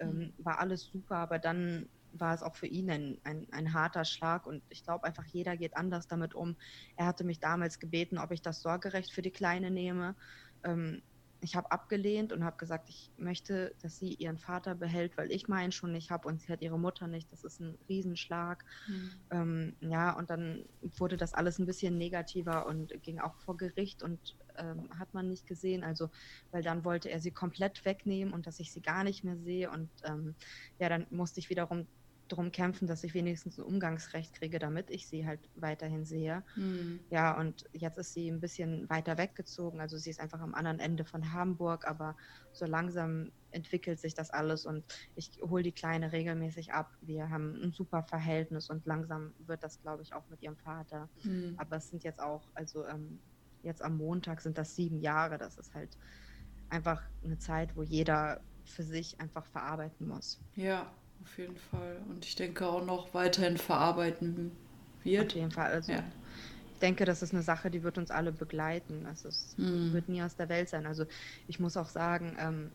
[0.00, 0.32] ähm, mhm.
[0.38, 1.88] war alles super, aber dann
[2.20, 5.56] war es auch für ihn ein, ein, ein harter Schlag und ich glaube einfach, jeder
[5.56, 6.56] geht anders damit um.
[6.96, 10.16] Er hatte mich damals gebeten, ob ich das Sorgerecht für die Kleine nehme.
[10.64, 11.02] Ähm,
[11.40, 15.48] ich habe abgelehnt und habe gesagt, ich möchte, dass sie ihren Vater behält, weil ich
[15.48, 17.30] meinen schon nicht habe und sie hat ihre Mutter nicht.
[17.30, 18.64] Das ist ein Riesenschlag.
[18.86, 19.10] Mhm.
[19.30, 24.02] Ähm, ja, und dann wurde das alles ein bisschen negativer und ging auch vor Gericht
[24.02, 25.84] und ähm, hat man nicht gesehen.
[25.84, 26.10] Also,
[26.50, 29.70] weil dann wollte er sie komplett wegnehmen und dass ich sie gar nicht mehr sehe.
[29.70, 30.34] Und ähm,
[30.78, 31.86] ja, dann musste ich wiederum
[32.28, 36.44] darum kämpfen, dass ich wenigstens ein Umgangsrecht kriege, damit ich sie halt weiterhin sehe.
[36.54, 37.04] Mhm.
[37.10, 39.80] Ja, und jetzt ist sie ein bisschen weiter weggezogen.
[39.80, 42.16] Also sie ist einfach am anderen Ende von Hamburg, aber
[42.52, 46.92] so langsam entwickelt sich das alles und ich hole die Kleine regelmäßig ab.
[47.00, 51.10] Wir haben ein super Verhältnis und langsam wird das, glaube ich, auch mit ihrem Vater.
[51.22, 51.54] Mhm.
[51.58, 53.22] Aber es sind jetzt auch, also ähm,
[53.62, 55.38] jetzt am Montag sind das sieben Jahre.
[55.38, 55.96] Das ist halt
[56.68, 60.42] einfach eine Zeit, wo jeder für sich einfach verarbeiten muss.
[60.54, 62.00] Ja, auf jeden Fall.
[62.08, 64.52] Und ich denke auch noch weiterhin verarbeiten
[65.02, 65.32] wird.
[65.32, 65.72] Auf jeden Fall.
[65.72, 66.02] Also ja.
[66.74, 69.04] ich denke, das ist eine Sache, die wird uns alle begleiten.
[69.04, 69.92] Das ist, mm.
[69.92, 70.86] wird nie aus der Welt sein.
[70.86, 71.06] Also
[71.46, 72.70] ich muss auch sagen, ähm,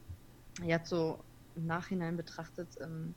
[0.64, 1.20] jetzt so
[1.56, 3.16] im Nachhinein betrachtet, ähm,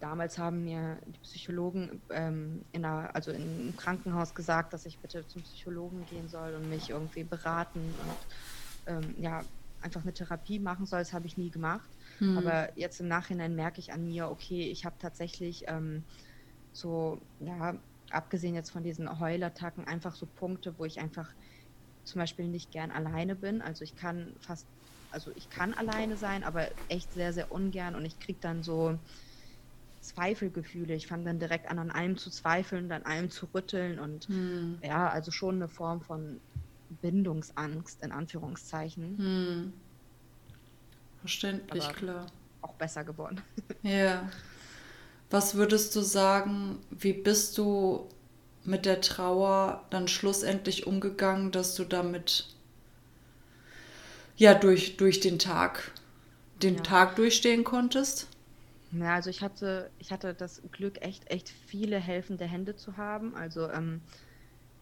[0.00, 5.26] damals haben mir die Psychologen ähm, in einer, also im Krankenhaus gesagt, dass ich bitte
[5.26, 9.42] zum Psychologen gehen soll und mich irgendwie beraten und ähm, ja,
[9.80, 10.98] einfach eine Therapie machen soll.
[10.98, 11.88] Das habe ich nie gemacht.
[12.20, 12.34] Mhm.
[12.34, 16.06] Aber jetzt im Nachhinein merke ich an mir, okay, ich habe tatsächlich ähm,
[16.72, 21.34] so, ja, abgesehen jetzt von diesen Heulattacken, einfach so Punkte, wo ich einfach
[22.04, 23.62] zum Beispiel nicht gern alleine bin.
[23.62, 24.68] Also ich kann fast,
[25.10, 29.00] also ich kann alleine sein, aber echt sehr, sehr ungern und ich kriege dann so
[30.00, 30.94] Zweifelgefühle.
[30.94, 34.74] Ich fange dann direkt an, an allem zu zweifeln, dann allem zu rütteln und hm.
[34.82, 36.42] ja, also schon eine Form von
[36.88, 39.18] Bindungsangst in Anführungszeichen.
[39.18, 39.83] Hm.
[41.24, 42.26] Verständlich, klar.
[42.60, 43.40] Auch besser geworden.
[43.82, 44.28] Ja.
[45.30, 48.06] Was würdest du sagen, wie bist du
[48.64, 52.48] mit der Trauer dann schlussendlich umgegangen, dass du damit
[54.36, 55.92] ja durch, durch den Tag,
[56.62, 56.82] den ja.
[56.82, 58.28] Tag durchstehen konntest?
[58.92, 63.34] Ja, also ich hatte, ich hatte das Glück, echt, echt viele helfende Hände zu haben.
[63.34, 64.02] Also ähm,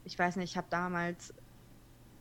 [0.05, 1.35] ich weiß nicht, ich habe damals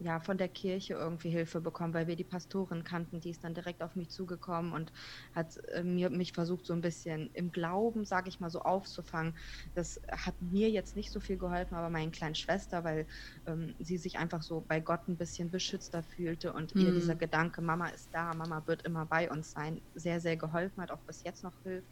[0.02, 3.54] ja, von der Kirche irgendwie Hilfe bekommen, weil wir die Pastorin kannten, die ist dann
[3.54, 4.92] direkt auf mich zugekommen und
[5.36, 9.36] hat äh, mir, mich versucht, so ein bisschen im Glauben, sage ich mal, so aufzufangen.
[9.76, 13.06] Das hat mir jetzt nicht so viel geholfen, aber meinen kleinen Schwester, weil
[13.46, 16.82] ähm, sie sich einfach so bei Gott ein bisschen beschützter fühlte und mhm.
[16.82, 20.82] ihr dieser Gedanke, Mama ist da, Mama wird immer bei uns sein, sehr, sehr geholfen
[20.82, 21.88] hat, auch bis jetzt noch hilft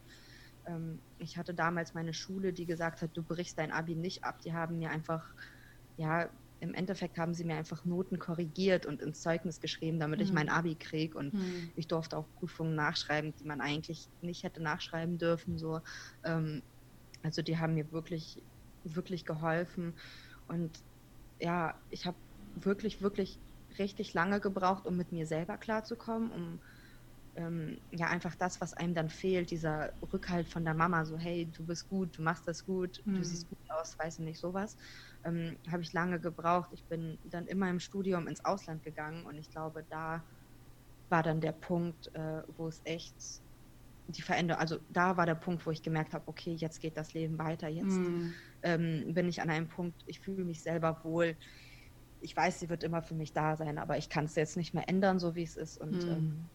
[0.65, 4.41] ähm, ich hatte damals meine Schule, die gesagt hat, du brichst dein Abi nicht ab.
[4.41, 5.23] Die haben mir einfach,
[5.95, 6.29] ja,
[6.61, 10.25] im Endeffekt haben sie mir einfach Noten korrigiert und ins Zeugnis geschrieben, damit mhm.
[10.25, 11.17] ich mein Abi kriege.
[11.17, 11.71] Und mhm.
[11.75, 15.57] ich durfte auch Prüfungen nachschreiben, die man eigentlich nicht hätte nachschreiben dürfen.
[15.57, 15.81] So.
[16.23, 16.61] Ähm,
[17.23, 18.41] also die haben mir wirklich,
[18.83, 19.93] wirklich geholfen.
[20.47, 20.71] Und
[21.39, 22.17] ja, ich habe
[22.55, 23.39] wirklich, wirklich
[23.77, 26.59] richtig lange gebraucht, um mit mir selber klarzukommen, um
[27.35, 31.47] ähm, ja einfach das, was einem dann fehlt, dieser Rückhalt von der Mama, so hey,
[31.55, 33.15] du bist gut, du machst das gut, mhm.
[33.15, 34.75] du siehst gut aus, weiß ich nicht, sowas
[35.25, 36.69] ähm, habe ich lange gebraucht.
[36.73, 40.23] Ich bin dann immer im Studium ins Ausland gegangen und ich glaube, da
[41.09, 43.41] war dann der Punkt, äh, wo es echt
[44.07, 47.13] die Veränderung, also da war der Punkt, wo ich gemerkt habe, okay, jetzt geht das
[47.13, 48.33] Leben weiter, jetzt mm.
[48.63, 51.35] ähm, bin ich an einem Punkt, ich fühle mich selber wohl.
[52.21, 54.73] Ich weiß, sie wird immer für mich da sein, aber ich kann es jetzt nicht
[54.73, 55.79] mehr ändern, so wie es ist.
[55.79, 56.09] Und mm.
[56.09, 56.45] ähm,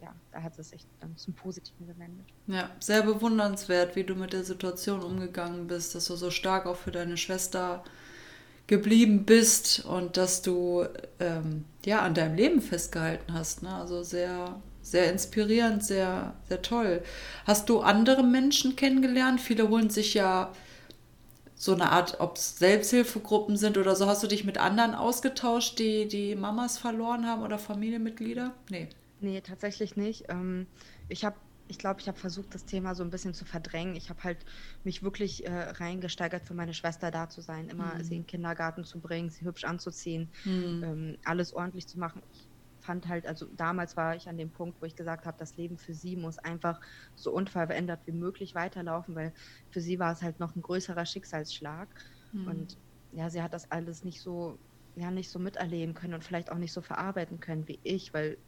[0.00, 2.26] ja, da hat es sich dann zum Positiven gewendet.
[2.46, 6.76] Ja, sehr bewundernswert, wie du mit der Situation umgegangen bist, dass du so stark auch
[6.76, 7.84] für deine Schwester
[8.66, 10.86] geblieben bist und dass du
[11.18, 13.62] ähm, ja an deinem Leben festgehalten hast.
[13.62, 13.74] Ne?
[13.74, 17.02] Also sehr, sehr inspirierend, sehr, sehr toll.
[17.46, 19.40] Hast du andere Menschen kennengelernt?
[19.40, 20.52] Viele holen sich ja
[21.56, 24.06] so eine Art, ob es Selbsthilfegruppen sind oder so.
[24.06, 28.54] Hast du dich mit anderen ausgetauscht, die die Mamas verloren haben oder Familienmitglieder?
[28.70, 28.88] Nee.
[29.20, 30.24] Nee, tatsächlich nicht.
[30.28, 30.66] Ähm,
[31.08, 31.36] ich habe
[31.70, 33.94] ich glaube, ich habe versucht, das Thema so ein bisschen zu verdrängen.
[33.94, 34.44] Ich habe halt
[34.82, 38.02] mich wirklich äh, reingesteigert, für meine Schwester da zu sein, immer mhm.
[38.02, 40.82] sie in den Kindergarten zu bringen, sie hübsch anzuziehen, mhm.
[40.82, 42.22] ähm, alles ordentlich zu machen.
[42.32, 42.48] Ich
[42.80, 45.78] fand halt, also damals war ich an dem Punkt, wo ich gesagt habe, das Leben
[45.78, 46.80] für sie muss einfach
[47.14, 49.32] so unverändert wie möglich weiterlaufen, weil
[49.68, 51.94] für sie war es halt noch ein größerer Schicksalsschlag.
[52.32, 52.48] Mhm.
[52.48, 52.78] Und
[53.12, 54.58] ja, sie hat das alles nicht so,
[54.96, 58.38] ja, nicht so miterleben können und vielleicht auch nicht so verarbeiten können wie ich, weil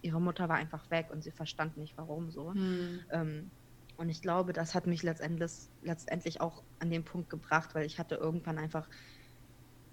[0.00, 2.52] ihre Mutter war einfach weg und sie verstand nicht, warum so.
[2.52, 3.04] Hm.
[3.10, 3.52] Ähm,
[3.96, 7.98] und ich glaube, das hat mich letztendlich, letztendlich auch an den Punkt gebracht, weil ich
[7.98, 8.88] hatte irgendwann einfach,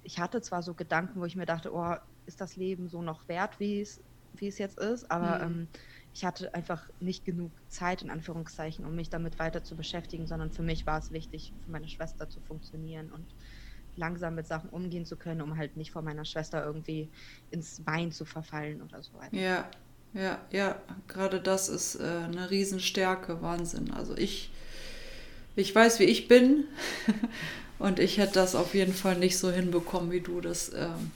[0.04, 1.96] ich hatte zwar so Gedanken, wo ich mir dachte, oh,
[2.28, 5.48] ist das Leben so noch wert, wie es, wie es jetzt ist, aber hm.
[5.48, 5.70] ähm,
[6.14, 10.52] ich hatte einfach nicht genug Zeit, in Anführungszeichen, um mich damit weiter zu beschäftigen, sondern
[10.52, 13.36] für mich war es wichtig, für meine Schwester zu funktionieren und
[13.96, 17.12] langsam mit Sachen umgehen zu können, um halt nicht vor meiner Schwester irgendwie
[17.50, 19.38] ins Wein zu verfallen oder so weiter.
[19.38, 19.72] Ja,
[20.16, 20.78] ja, ja,
[21.10, 23.92] gerade das ist äh, eine Riesenstärke, Wahnsinn.
[23.92, 24.50] Also ich,
[25.58, 26.64] ich weiß, wie ich bin
[27.80, 31.12] und ich hätte das auf jeden Fall nicht so hinbekommen, wie du das ähm,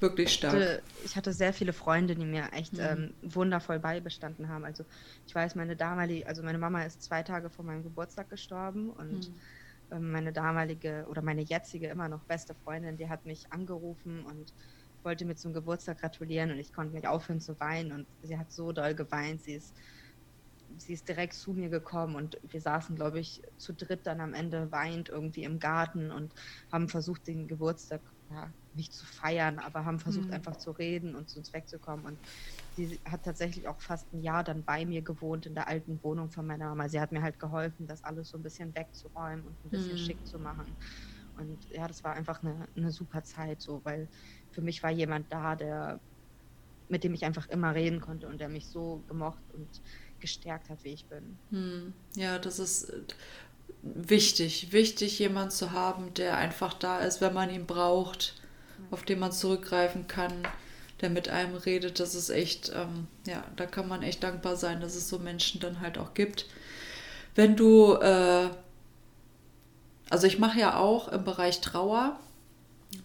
[0.00, 0.54] wirklich stark.
[0.54, 2.80] Ich hatte, ich hatte, sehr viele Freunde, die mir echt mhm.
[2.80, 4.66] ähm, wundervoll beibestanden haben.
[4.66, 4.84] Also
[5.26, 9.30] ich weiß, meine damalige, also meine Mama ist zwei Tage vor meinem Geburtstag gestorben und
[9.30, 9.34] mhm.
[9.92, 14.52] ähm, meine damalige oder meine jetzige immer noch beste Freundin, die hat mich angerufen und
[15.08, 18.52] wollte mir zum Geburtstag gratulieren und ich konnte nicht aufhören zu weinen und sie hat
[18.52, 19.40] so doll geweint.
[19.40, 19.74] Sie ist,
[20.76, 24.34] sie ist direkt zu mir gekommen und wir saßen, glaube ich, zu dritt dann am
[24.34, 26.34] Ende weint irgendwie im Garten und
[26.70, 30.34] haben versucht, den Geburtstag ja, nicht zu feiern, aber haben versucht, mhm.
[30.34, 32.04] einfach zu reden und zu uns wegzukommen.
[32.04, 32.20] Und
[32.76, 36.30] sie hat tatsächlich auch fast ein Jahr dann bei mir gewohnt in der alten Wohnung
[36.30, 36.90] von meiner Mama.
[36.90, 39.96] Sie hat mir halt geholfen, das alles so ein bisschen wegzuräumen und ein bisschen mhm.
[39.96, 40.76] schick zu machen.
[41.38, 44.08] Und ja, das war einfach eine, eine super Zeit, so, weil
[44.50, 46.00] für mich war jemand da, der,
[46.88, 49.68] mit dem ich einfach immer reden konnte und der mich so gemocht und
[50.20, 51.38] gestärkt hat, wie ich bin.
[51.50, 51.92] Hm.
[52.16, 53.02] Ja, das ist äh,
[53.82, 58.34] wichtig, wichtig, jemand zu haben, der einfach da ist, wenn man ihn braucht,
[58.78, 58.84] ja.
[58.90, 60.32] auf den man zurückgreifen kann,
[61.00, 62.00] der mit einem redet.
[62.00, 65.60] Das ist echt, ähm, ja, da kann man echt dankbar sein, dass es so Menschen
[65.60, 66.46] dann halt auch gibt.
[67.34, 68.48] Wenn du, äh,
[70.10, 72.18] also ich mache ja auch im Bereich Trauer,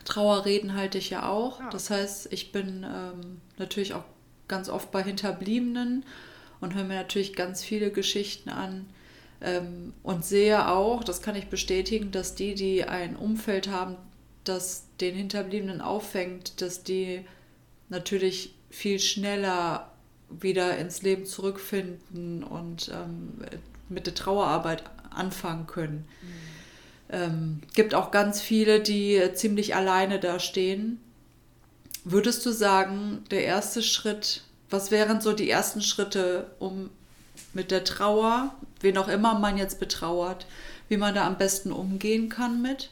[0.05, 1.59] Trauerreden halte ich ja auch.
[1.59, 1.69] Ja.
[1.69, 4.03] Das heißt, ich bin ähm, natürlich auch
[4.47, 6.05] ganz oft bei Hinterbliebenen
[6.61, 8.85] und höre mir natürlich ganz viele Geschichten an
[9.41, 13.97] ähm, und sehe auch, das kann ich bestätigen, dass die, die ein Umfeld haben,
[14.43, 17.25] das den Hinterbliebenen auffängt, dass die
[17.89, 19.91] natürlich viel schneller
[20.29, 23.45] wieder ins Leben zurückfinden und ähm,
[23.87, 26.05] mit der Trauerarbeit anfangen können.
[26.21, 26.52] Mhm.
[27.13, 30.99] Ähm, gibt auch ganz viele, die ziemlich alleine da stehen.
[32.03, 36.89] Würdest du sagen, der erste Schritt, was wären so die ersten Schritte, um
[37.53, 40.47] mit der Trauer, wen auch immer man jetzt betrauert,
[40.89, 42.89] wie man da am besten umgehen kann mit?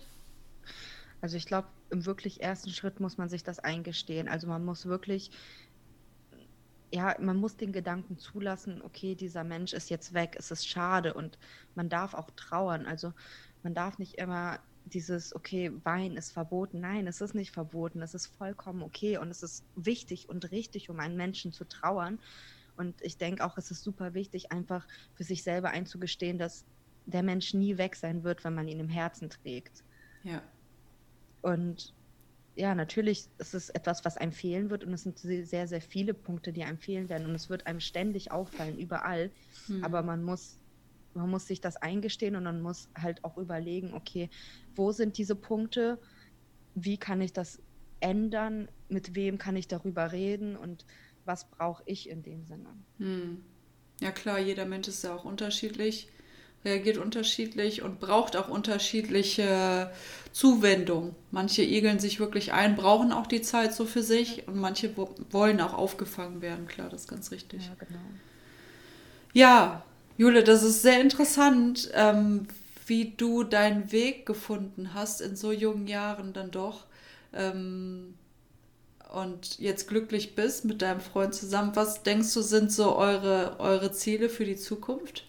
[1.21, 4.27] Also ich glaube, im wirklich ersten Schritt muss man sich das eingestehen.
[4.27, 5.31] Also man muss wirklich,
[6.93, 11.15] ja, man muss den Gedanken zulassen, okay, dieser Mensch ist jetzt weg, es ist schade
[11.15, 11.39] und
[11.73, 12.85] man darf auch trauern.
[12.85, 13.13] Also
[13.63, 16.79] man darf nicht immer dieses, okay, Wein ist verboten.
[16.79, 18.01] Nein, es ist nicht verboten.
[18.01, 22.19] Es ist vollkommen okay und es ist wichtig und richtig, um einen Menschen zu trauern.
[22.77, 26.65] Und ich denke auch, es ist super wichtig, einfach für sich selber einzugestehen, dass
[27.05, 29.83] der Mensch nie weg sein wird, wenn man ihn im Herzen trägt.
[30.23, 30.41] Ja.
[31.41, 31.93] Und
[32.55, 36.13] ja, natürlich ist es etwas, was einem fehlen wird und es sind sehr, sehr viele
[36.13, 39.31] Punkte, die einem fehlen werden und es wird einem ständig auffallen, überall.
[39.67, 39.83] Hm.
[39.83, 40.60] Aber man muss
[41.13, 44.29] man muss sich das eingestehen und man muss halt auch überlegen, okay,
[44.75, 45.99] wo sind diese Punkte?
[46.73, 47.61] Wie kann ich das
[47.99, 48.69] ändern?
[48.89, 50.55] Mit wem kann ich darüber reden?
[50.55, 50.85] Und
[51.25, 52.69] was brauche ich in dem Sinne?
[52.97, 53.43] Hm.
[53.99, 56.07] Ja klar, jeder Mensch ist ja auch unterschiedlich,
[56.65, 59.91] reagiert unterschiedlich und braucht auch unterschiedliche
[60.31, 61.15] Zuwendung.
[61.29, 65.61] Manche igeln sich wirklich ein, brauchen auch die Zeit so für sich und manche wollen
[65.61, 66.67] auch aufgefangen werden.
[66.67, 67.67] Klar, das ist ganz richtig.
[67.67, 67.99] Ja, genau.
[69.33, 69.85] Ja,
[70.21, 72.45] Jule, das ist sehr interessant, ähm,
[72.85, 76.85] wie du deinen Weg gefunden hast in so jungen Jahren dann doch.
[77.33, 78.13] Ähm,
[79.11, 81.75] und jetzt glücklich bist mit deinem Freund zusammen.
[81.75, 85.25] Was denkst du, sind so eure, eure Ziele für die Zukunft?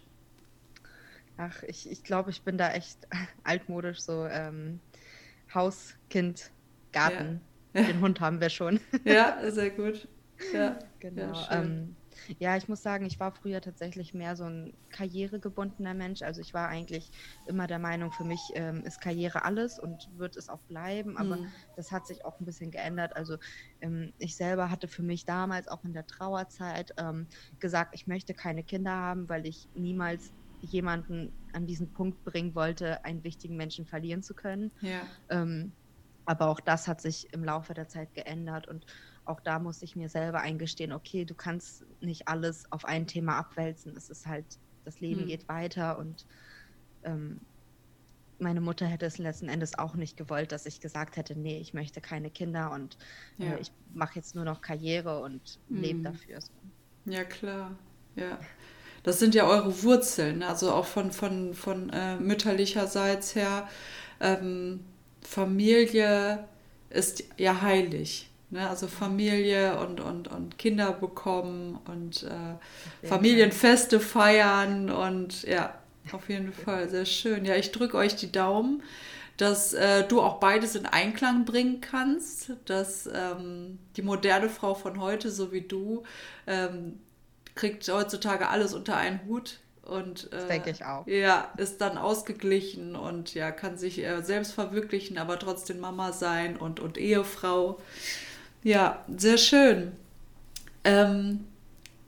[1.38, 2.98] Ach, ich, ich glaube, ich bin da echt
[3.44, 4.78] altmodisch, so ähm,
[5.55, 6.50] Haus, Kind,
[6.92, 7.40] Garten.
[7.72, 7.85] Ja.
[7.85, 8.78] Den Hund haben wir schon.
[9.07, 10.07] Ja, sehr gut.
[10.52, 11.33] Ja, genau.
[11.33, 11.64] Ja,
[12.38, 16.22] Ja, ich muss sagen, ich war früher tatsächlich mehr so ein karrieregebundener Mensch.
[16.22, 17.11] Also ich war eigentlich
[17.44, 21.16] immer der Meinung, für mich ähm, ist Karriere alles und wird es auch bleiben.
[21.16, 21.52] Aber mhm.
[21.74, 23.16] das hat sich auch ein bisschen geändert.
[23.16, 23.37] Also
[23.80, 28.35] ähm, ich selber hatte für mich damals auch in der Trauerzeit ähm, gesagt, ich möchte
[28.35, 33.87] keine Kinder haben, weil ich niemals jemanden an diesen Punkt bringen wollte, einen wichtigen Menschen
[33.87, 34.72] verlieren zu können.
[34.80, 35.16] Ja.
[35.28, 35.76] Ähm,
[36.24, 38.87] aber auch das hat sich im Laufe der Zeit geändert und
[39.24, 43.38] auch da muss ich mir selber eingestehen, okay, du kannst nicht alles auf ein Thema
[43.38, 43.96] abwälzen.
[43.96, 44.44] Es ist halt,
[44.85, 45.28] das Leben hm.
[45.28, 46.26] geht weiter und
[47.04, 47.40] ähm,
[48.38, 51.74] meine Mutter hätte es letzten Endes auch nicht gewollt, dass ich gesagt hätte, nee, ich
[51.74, 52.98] möchte keine Kinder und
[53.38, 53.52] äh, ja.
[53.52, 55.80] äh, ich mache jetzt nur noch Karriere und hm.
[55.80, 56.40] lebe dafür.
[56.40, 56.50] So.
[57.04, 57.76] Ja, klar.
[58.16, 58.38] Ja.
[59.04, 63.68] Das sind ja eure Wurzeln, also auch von, von, von äh, mütterlicherseits her.
[64.20, 64.85] Ähm,
[65.22, 66.46] Familie
[66.90, 68.32] ist ja heilig.
[68.53, 68.69] Ne?
[68.69, 75.75] Also Familie und, und, und Kinder bekommen und äh, Familienfeste feiern und ja,
[76.12, 77.47] auf jeden Fall sehr schön.
[77.47, 78.83] Ja, ich drücke euch die Daumen,
[79.38, 85.01] dass äh, du auch beides in Einklang bringen kannst, dass ähm, die moderne Frau von
[85.01, 86.03] heute, so wie du,
[86.47, 87.01] ähm,
[87.55, 91.07] kriegt heutzutage alles unter einen Hut und äh, denke ich auch.
[91.07, 96.59] Ja, ist dann ausgeglichen und ja, kann sich äh, selbst verwirklichen, aber trotzdem Mama sein
[96.59, 97.81] und, und Ehefrau.
[98.64, 99.90] Ja, sehr schön.
[100.85, 101.46] Ähm,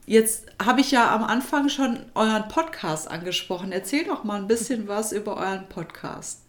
[0.05, 3.73] jetzt habe ich ja am Anfang schon euren Podcast angesprochen.
[3.73, 6.43] Erzähl doch mal ein bisschen was über euren Podcast.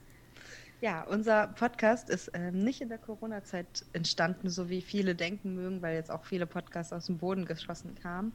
[0.81, 5.83] Ja, unser Podcast ist ähm, nicht in der Corona-Zeit entstanden, so wie viele denken mögen,
[5.83, 8.33] weil jetzt auch viele Podcasts aus dem Boden geschossen kamen.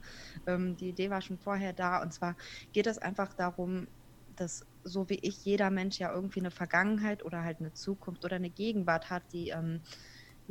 [0.48, 2.36] Ähm, die Idee war schon vorher da und zwar
[2.74, 3.88] geht es einfach darum,
[4.36, 8.38] dass so wie ich jeder Mensch ja irgendwie eine Vergangenheit oder halt eine Zukunft oder
[8.38, 9.82] eine Gegenwart hat, die ähm,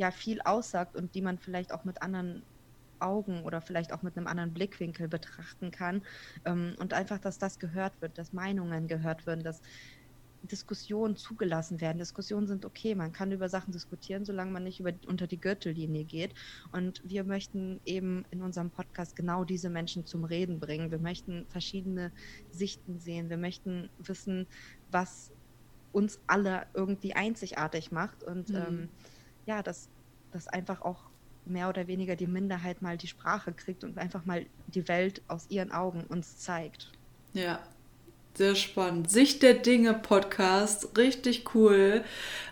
[0.00, 2.42] ja viel aussagt und die man vielleicht auch mit anderen
[3.00, 6.02] Augen oder vielleicht auch mit einem anderen Blickwinkel betrachten kann.
[6.44, 9.62] Ähm, und einfach, dass das gehört wird, dass Meinungen gehört werden, dass
[10.42, 11.98] Diskussionen zugelassen werden.
[11.98, 16.04] Diskussionen sind okay, man kann über Sachen diskutieren, solange man nicht über, unter die Gürtellinie
[16.04, 16.32] geht.
[16.72, 20.90] Und wir möchten eben in unserem Podcast genau diese Menschen zum Reden bringen.
[20.90, 22.10] Wir möchten verschiedene
[22.50, 23.28] Sichten sehen.
[23.28, 24.46] Wir möchten wissen,
[24.90, 25.30] was
[25.92, 28.24] uns alle irgendwie einzigartig macht.
[28.24, 28.56] Und mhm.
[28.56, 28.88] ähm,
[29.50, 29.88] ja, dass,
[30.30, 31.10] dass einfach auch
[31.44, 35.46] mehr oder weniger die Minderheit mal die Sprache kriegt und einfach mal die Welt aus
[35.48, 36.92] ihren Augen uns zeigt.
[37.32, 37.58] Ja,
[38.34, 39.10] sehr spannend.
[39.10, 42.04] Sicht der Dinge Podcast, richtig cool.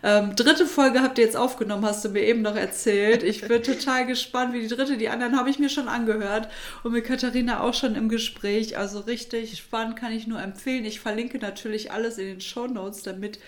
[0.02, 3.22] Ähm, dritte Folge habt ihr jetzt aufgenommen, hast du mir eben noch erzählt.
[3.22, 4.96] Ich bin total gespannt, wie die dritte.
[4.96, 6.48] Die anderen habe ich mir schon angehört
[6.82, 8.76] und mit Katharina auch schon im Gespräch.
[8.76, 10.84] Also richtig spannend, kann ich nur empfehlen.
[10.84, 13.38] Ich verlinke natürlich alles in den Show Notes, damit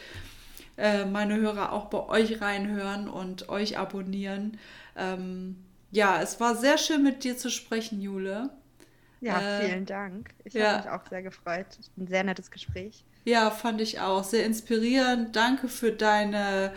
[0.81, 4.59] äh, meine Hörer auch bei euch reinhören und euch abonnieren.
[4.97, 5.57] Ähm,
[5.91, 8.51] ja, es war sehr schön mit dir zu sprechen, Jule.
[9.21, 10.31] Ja, äh, vielen Dank.
[10.45, 10.73] Ich ja.
[10.73, 11.67] habe mich auch sehr gefreut.
[11.99, 13.05] Ein sehr nettes Gespräch.
[13.25, 14.25] Ja, fand ich auch.
[14.25, 15.37] Sehr inspirierend.
[15.37, 16.73] Danke für deine,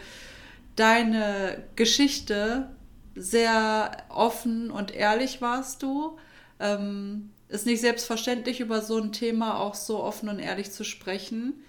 [0.76, 2.70] deine Geschichte.
[3.16, 6.18] Sehr offen und ehrlich warst du.
[6.60, 11.64] Ähm, ist nicht selbstverständlich, über so ein Thema auch so offen und ehrlich zu sprechen.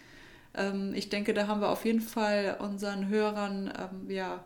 [0.54, 4.44] Ähm, ich denke, da haben wir auf jeden Fall unseren Hörern ähm, ja,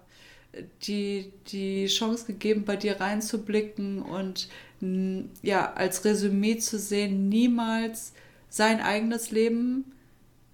[0.82, 4.48] die, die Chance gegeben, bei dir reinzublicken und
[5.42, 8.12] ja, als Resümee zu sehen, niemals
[8.48, 9.92] sein eigenes Leben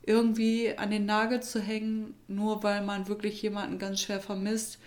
[0.03, 4.79] irgendwie an den Nagel zu hängen, nur weil man wirklich jemanden ganz schwer vermisst.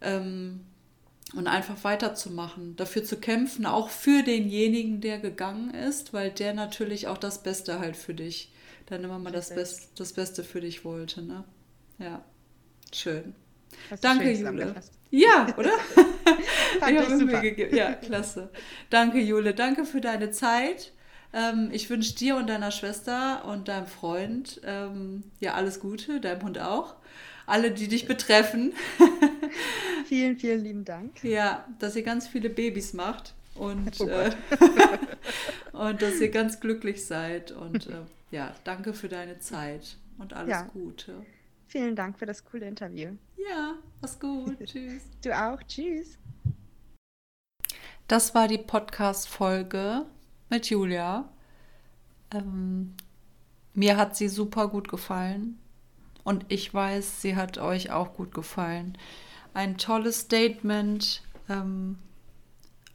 [0.00, 0.60] Ähm,
[1.34, 7.06] und einfach weiterzumachen, dafür zu kämpfen, auch für denjenigen, der gegangen ist, weil der natürlich
[7.06, 8.50] auch das Beste halt für dich
[8.90, 11.22] dann immer mal das, Best, das Beste für dich wollte.
[11.22, 11.44] Ne?
[11.98, 12.24] Ja,
[12.92, 13.34] schön.
[14.00, 14.74] Danke, Jule.
[15.10, 15.72] Ja, oder?
[16.76, 17.76] ich habe Mühe gegeben.
[17.76, 18.50] Ja, klasse.
[18.90, 19.54] Danke, Jule.
[19.54, 20.92] Danke für deine Zeit.
[21.32, 26.42] Ähm, ich wünsche dir und deiner Schwester und deinem Freund ähm, ja alles Gute, deinem
[26.42, 26.96] Hund auch.
[27.46, 28.72] Alle, die dich betreffen.
[30.06, 31.22] vielen, vielen lieben Dank.
[31.22, 34.30] Ja, dass ihr ganz viele Babys macht und, oh äh,
[35.72, 37.52] und dass ihr ganz glücklich seid.
[37.52, 40.62] Und äh, ja, danke für deine Zeit und alles ja.
[40.62, 41.26] Gute.
[41.66, 43.10] Vielen Dank für das coole Interview.
[43.36, 44.56] Ja, mach's gut.
[44.64, 45.02] Tschüss.
[45.22, 45.62] Du auch.
[45.64, 46.16] Tschüss.
[48.08, 50.06] Das war die Podcast-Folge
[50.48, 51.28] mit Julia.
[52.32, 52.94] Ähm,
[53.74, 55.58] mir hat sie super gut gefallen.
[56.24, 58.96] Und ich weiß, sie hat euch auch gut gefallen.
[59.52, 61.98] Ein tolles Statement, ähm,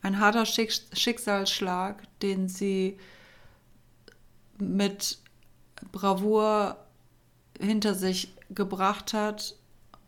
[0.05, 2.99] ein harter Schicksalsschlag, den sie
[4.59, 5.17] mit
[5.91, 6.77] Bravour
[7.59, 9.55] hinter sich gebracht hat,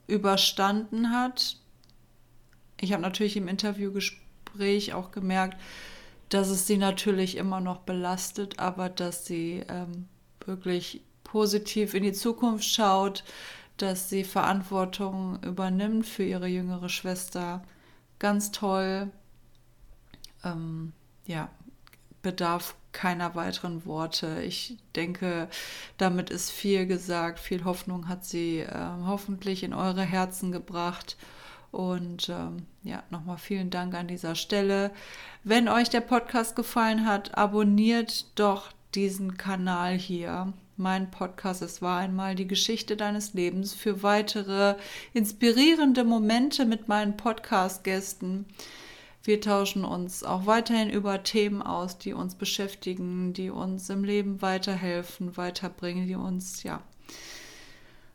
[0.06, 1.58] überstanden hat.
[2.80, 5.60] Ich habe natürlich im Interviewgespräch auch gemerkt,
[6.30, 10.08] dass es sie natürlich immer noch belastet, aber dass sie ähm,
[10.46, 13.24] wirklich positiv in die Zukunft schaut,
[13.78, 17.64] dass sie Verantwortung übernimmt für ihre jüngere Schwester.
[18.20, 19.12] Ganz toll.
[20.52, 20.94] Ähm,
[21.26, 21.50] ja,
[22.22, 24.42] bedarf keiner weiteren Worte.
[24.42, 25.50] Ich denke,
[25.98, 27.40] damit ist viel gesagt.
[27.40, 31.16] Viel Hoffnung hat sie äh, hoffentlich in eure Herzen gebracht.
[31.72, 34.92] Und ähm, ja, nochmal vielen Dank an dieser Stelle.
[35.44, 40.54] Wenn euch der Podcast gefallen hat, abonniert doch diesen Kanal hier.
[40.76, 44.76] Mein Podcast, es war einmal die Geschichte deines Lebens für weitere
[45.14, 48.46] inspirierende Momente mit meinen Podcast-Gästen.
[49.28, 54.42] Wir tauschen uns auch weiterhin über Themen aus, die uns beschäftigen, die uns im Leben
[54.42, 56.82] weiterhelfen, weiterbringen, die uns ja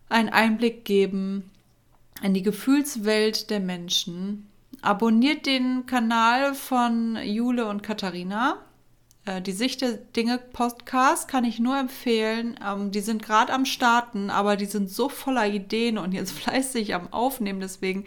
[0.09, 1.51] einen Einblick geben
[2.23, 4.49] in die Gefühlswelt der Menschen.
[4.81, 8.57] Abonniert den Kanal von Jule und Katharina.
[9.25, 12.59] Äh, die Sicht der Dinge Podcast kann ich nur empfehlen.
[12.65, 16.95] Ähm, die sind gerade am Starten, aber die sind so voller Ideen und jetzt fleißig
[16.95, 17.61] am Aufnehmen.
[17.61, 18.05] Deswegen,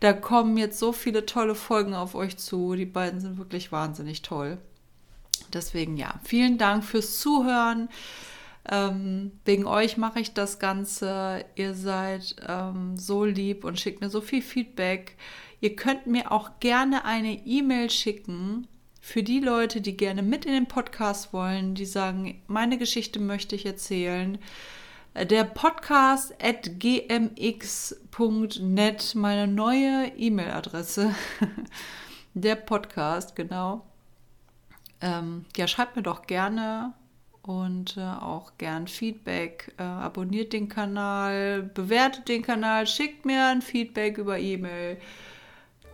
[0.00, 2.74] da kommen jetzt so viele tolle Folgen auf euch zu.
[2.74, 4.58] Die beiden sind wirklich wahnsinnig toll.
[5.52, 7.88] Deswegen ja, vielen Dank fürs Zuhören.
[8.70, 11.44] Ähm, wegen euch mache ich das Ganze.
[11.54, 15.16] Ihr seid ähm, so lieb und schickt mir so viel Feedback.
[15.60, 18.68] Ihr könnt mir auch gerne eine E-Mail schicken
[19.04, 23.54] für die Leute, die gerne mit in den Podcast wollen, die sagen, meine Geschichte möchte
[23.54, 24.38] ich erzählen.
[25.14, 27.44] Der Podcast at gmx.net,
[29.14, 31.14] meine neue E-Mail-Adresse.
[32.34, 33.84] Der Podcast, genau.
[35.02, 36.94] Ähm, ja, schreibt mir doch gerne
[37.42, 39.74] und äh, auch gern Feedback.
[39.76, 44.96] Äh, abonniert den Kanal, bewertet den Kanal, schickt mir ein Feedback über E-Mail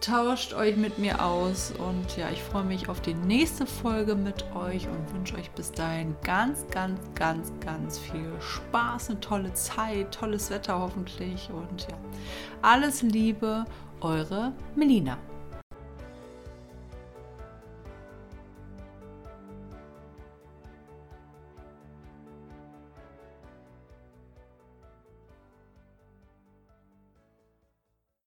[0.00, 4.44] tauscht euch mit mir aus und ja, ich freue mich auf die nächste Folge mit
[4.54, 10.12] euch und wünsche euch bis dahin ganz, ganz, ganz, ganz viel Spaß, eine tolle Zeit,
[10.12, 11.98] tolles Wetter hoffentlich und ja,
[12.62, 13.64] alles Liebe,
[14.00, 15.18] eure Melina.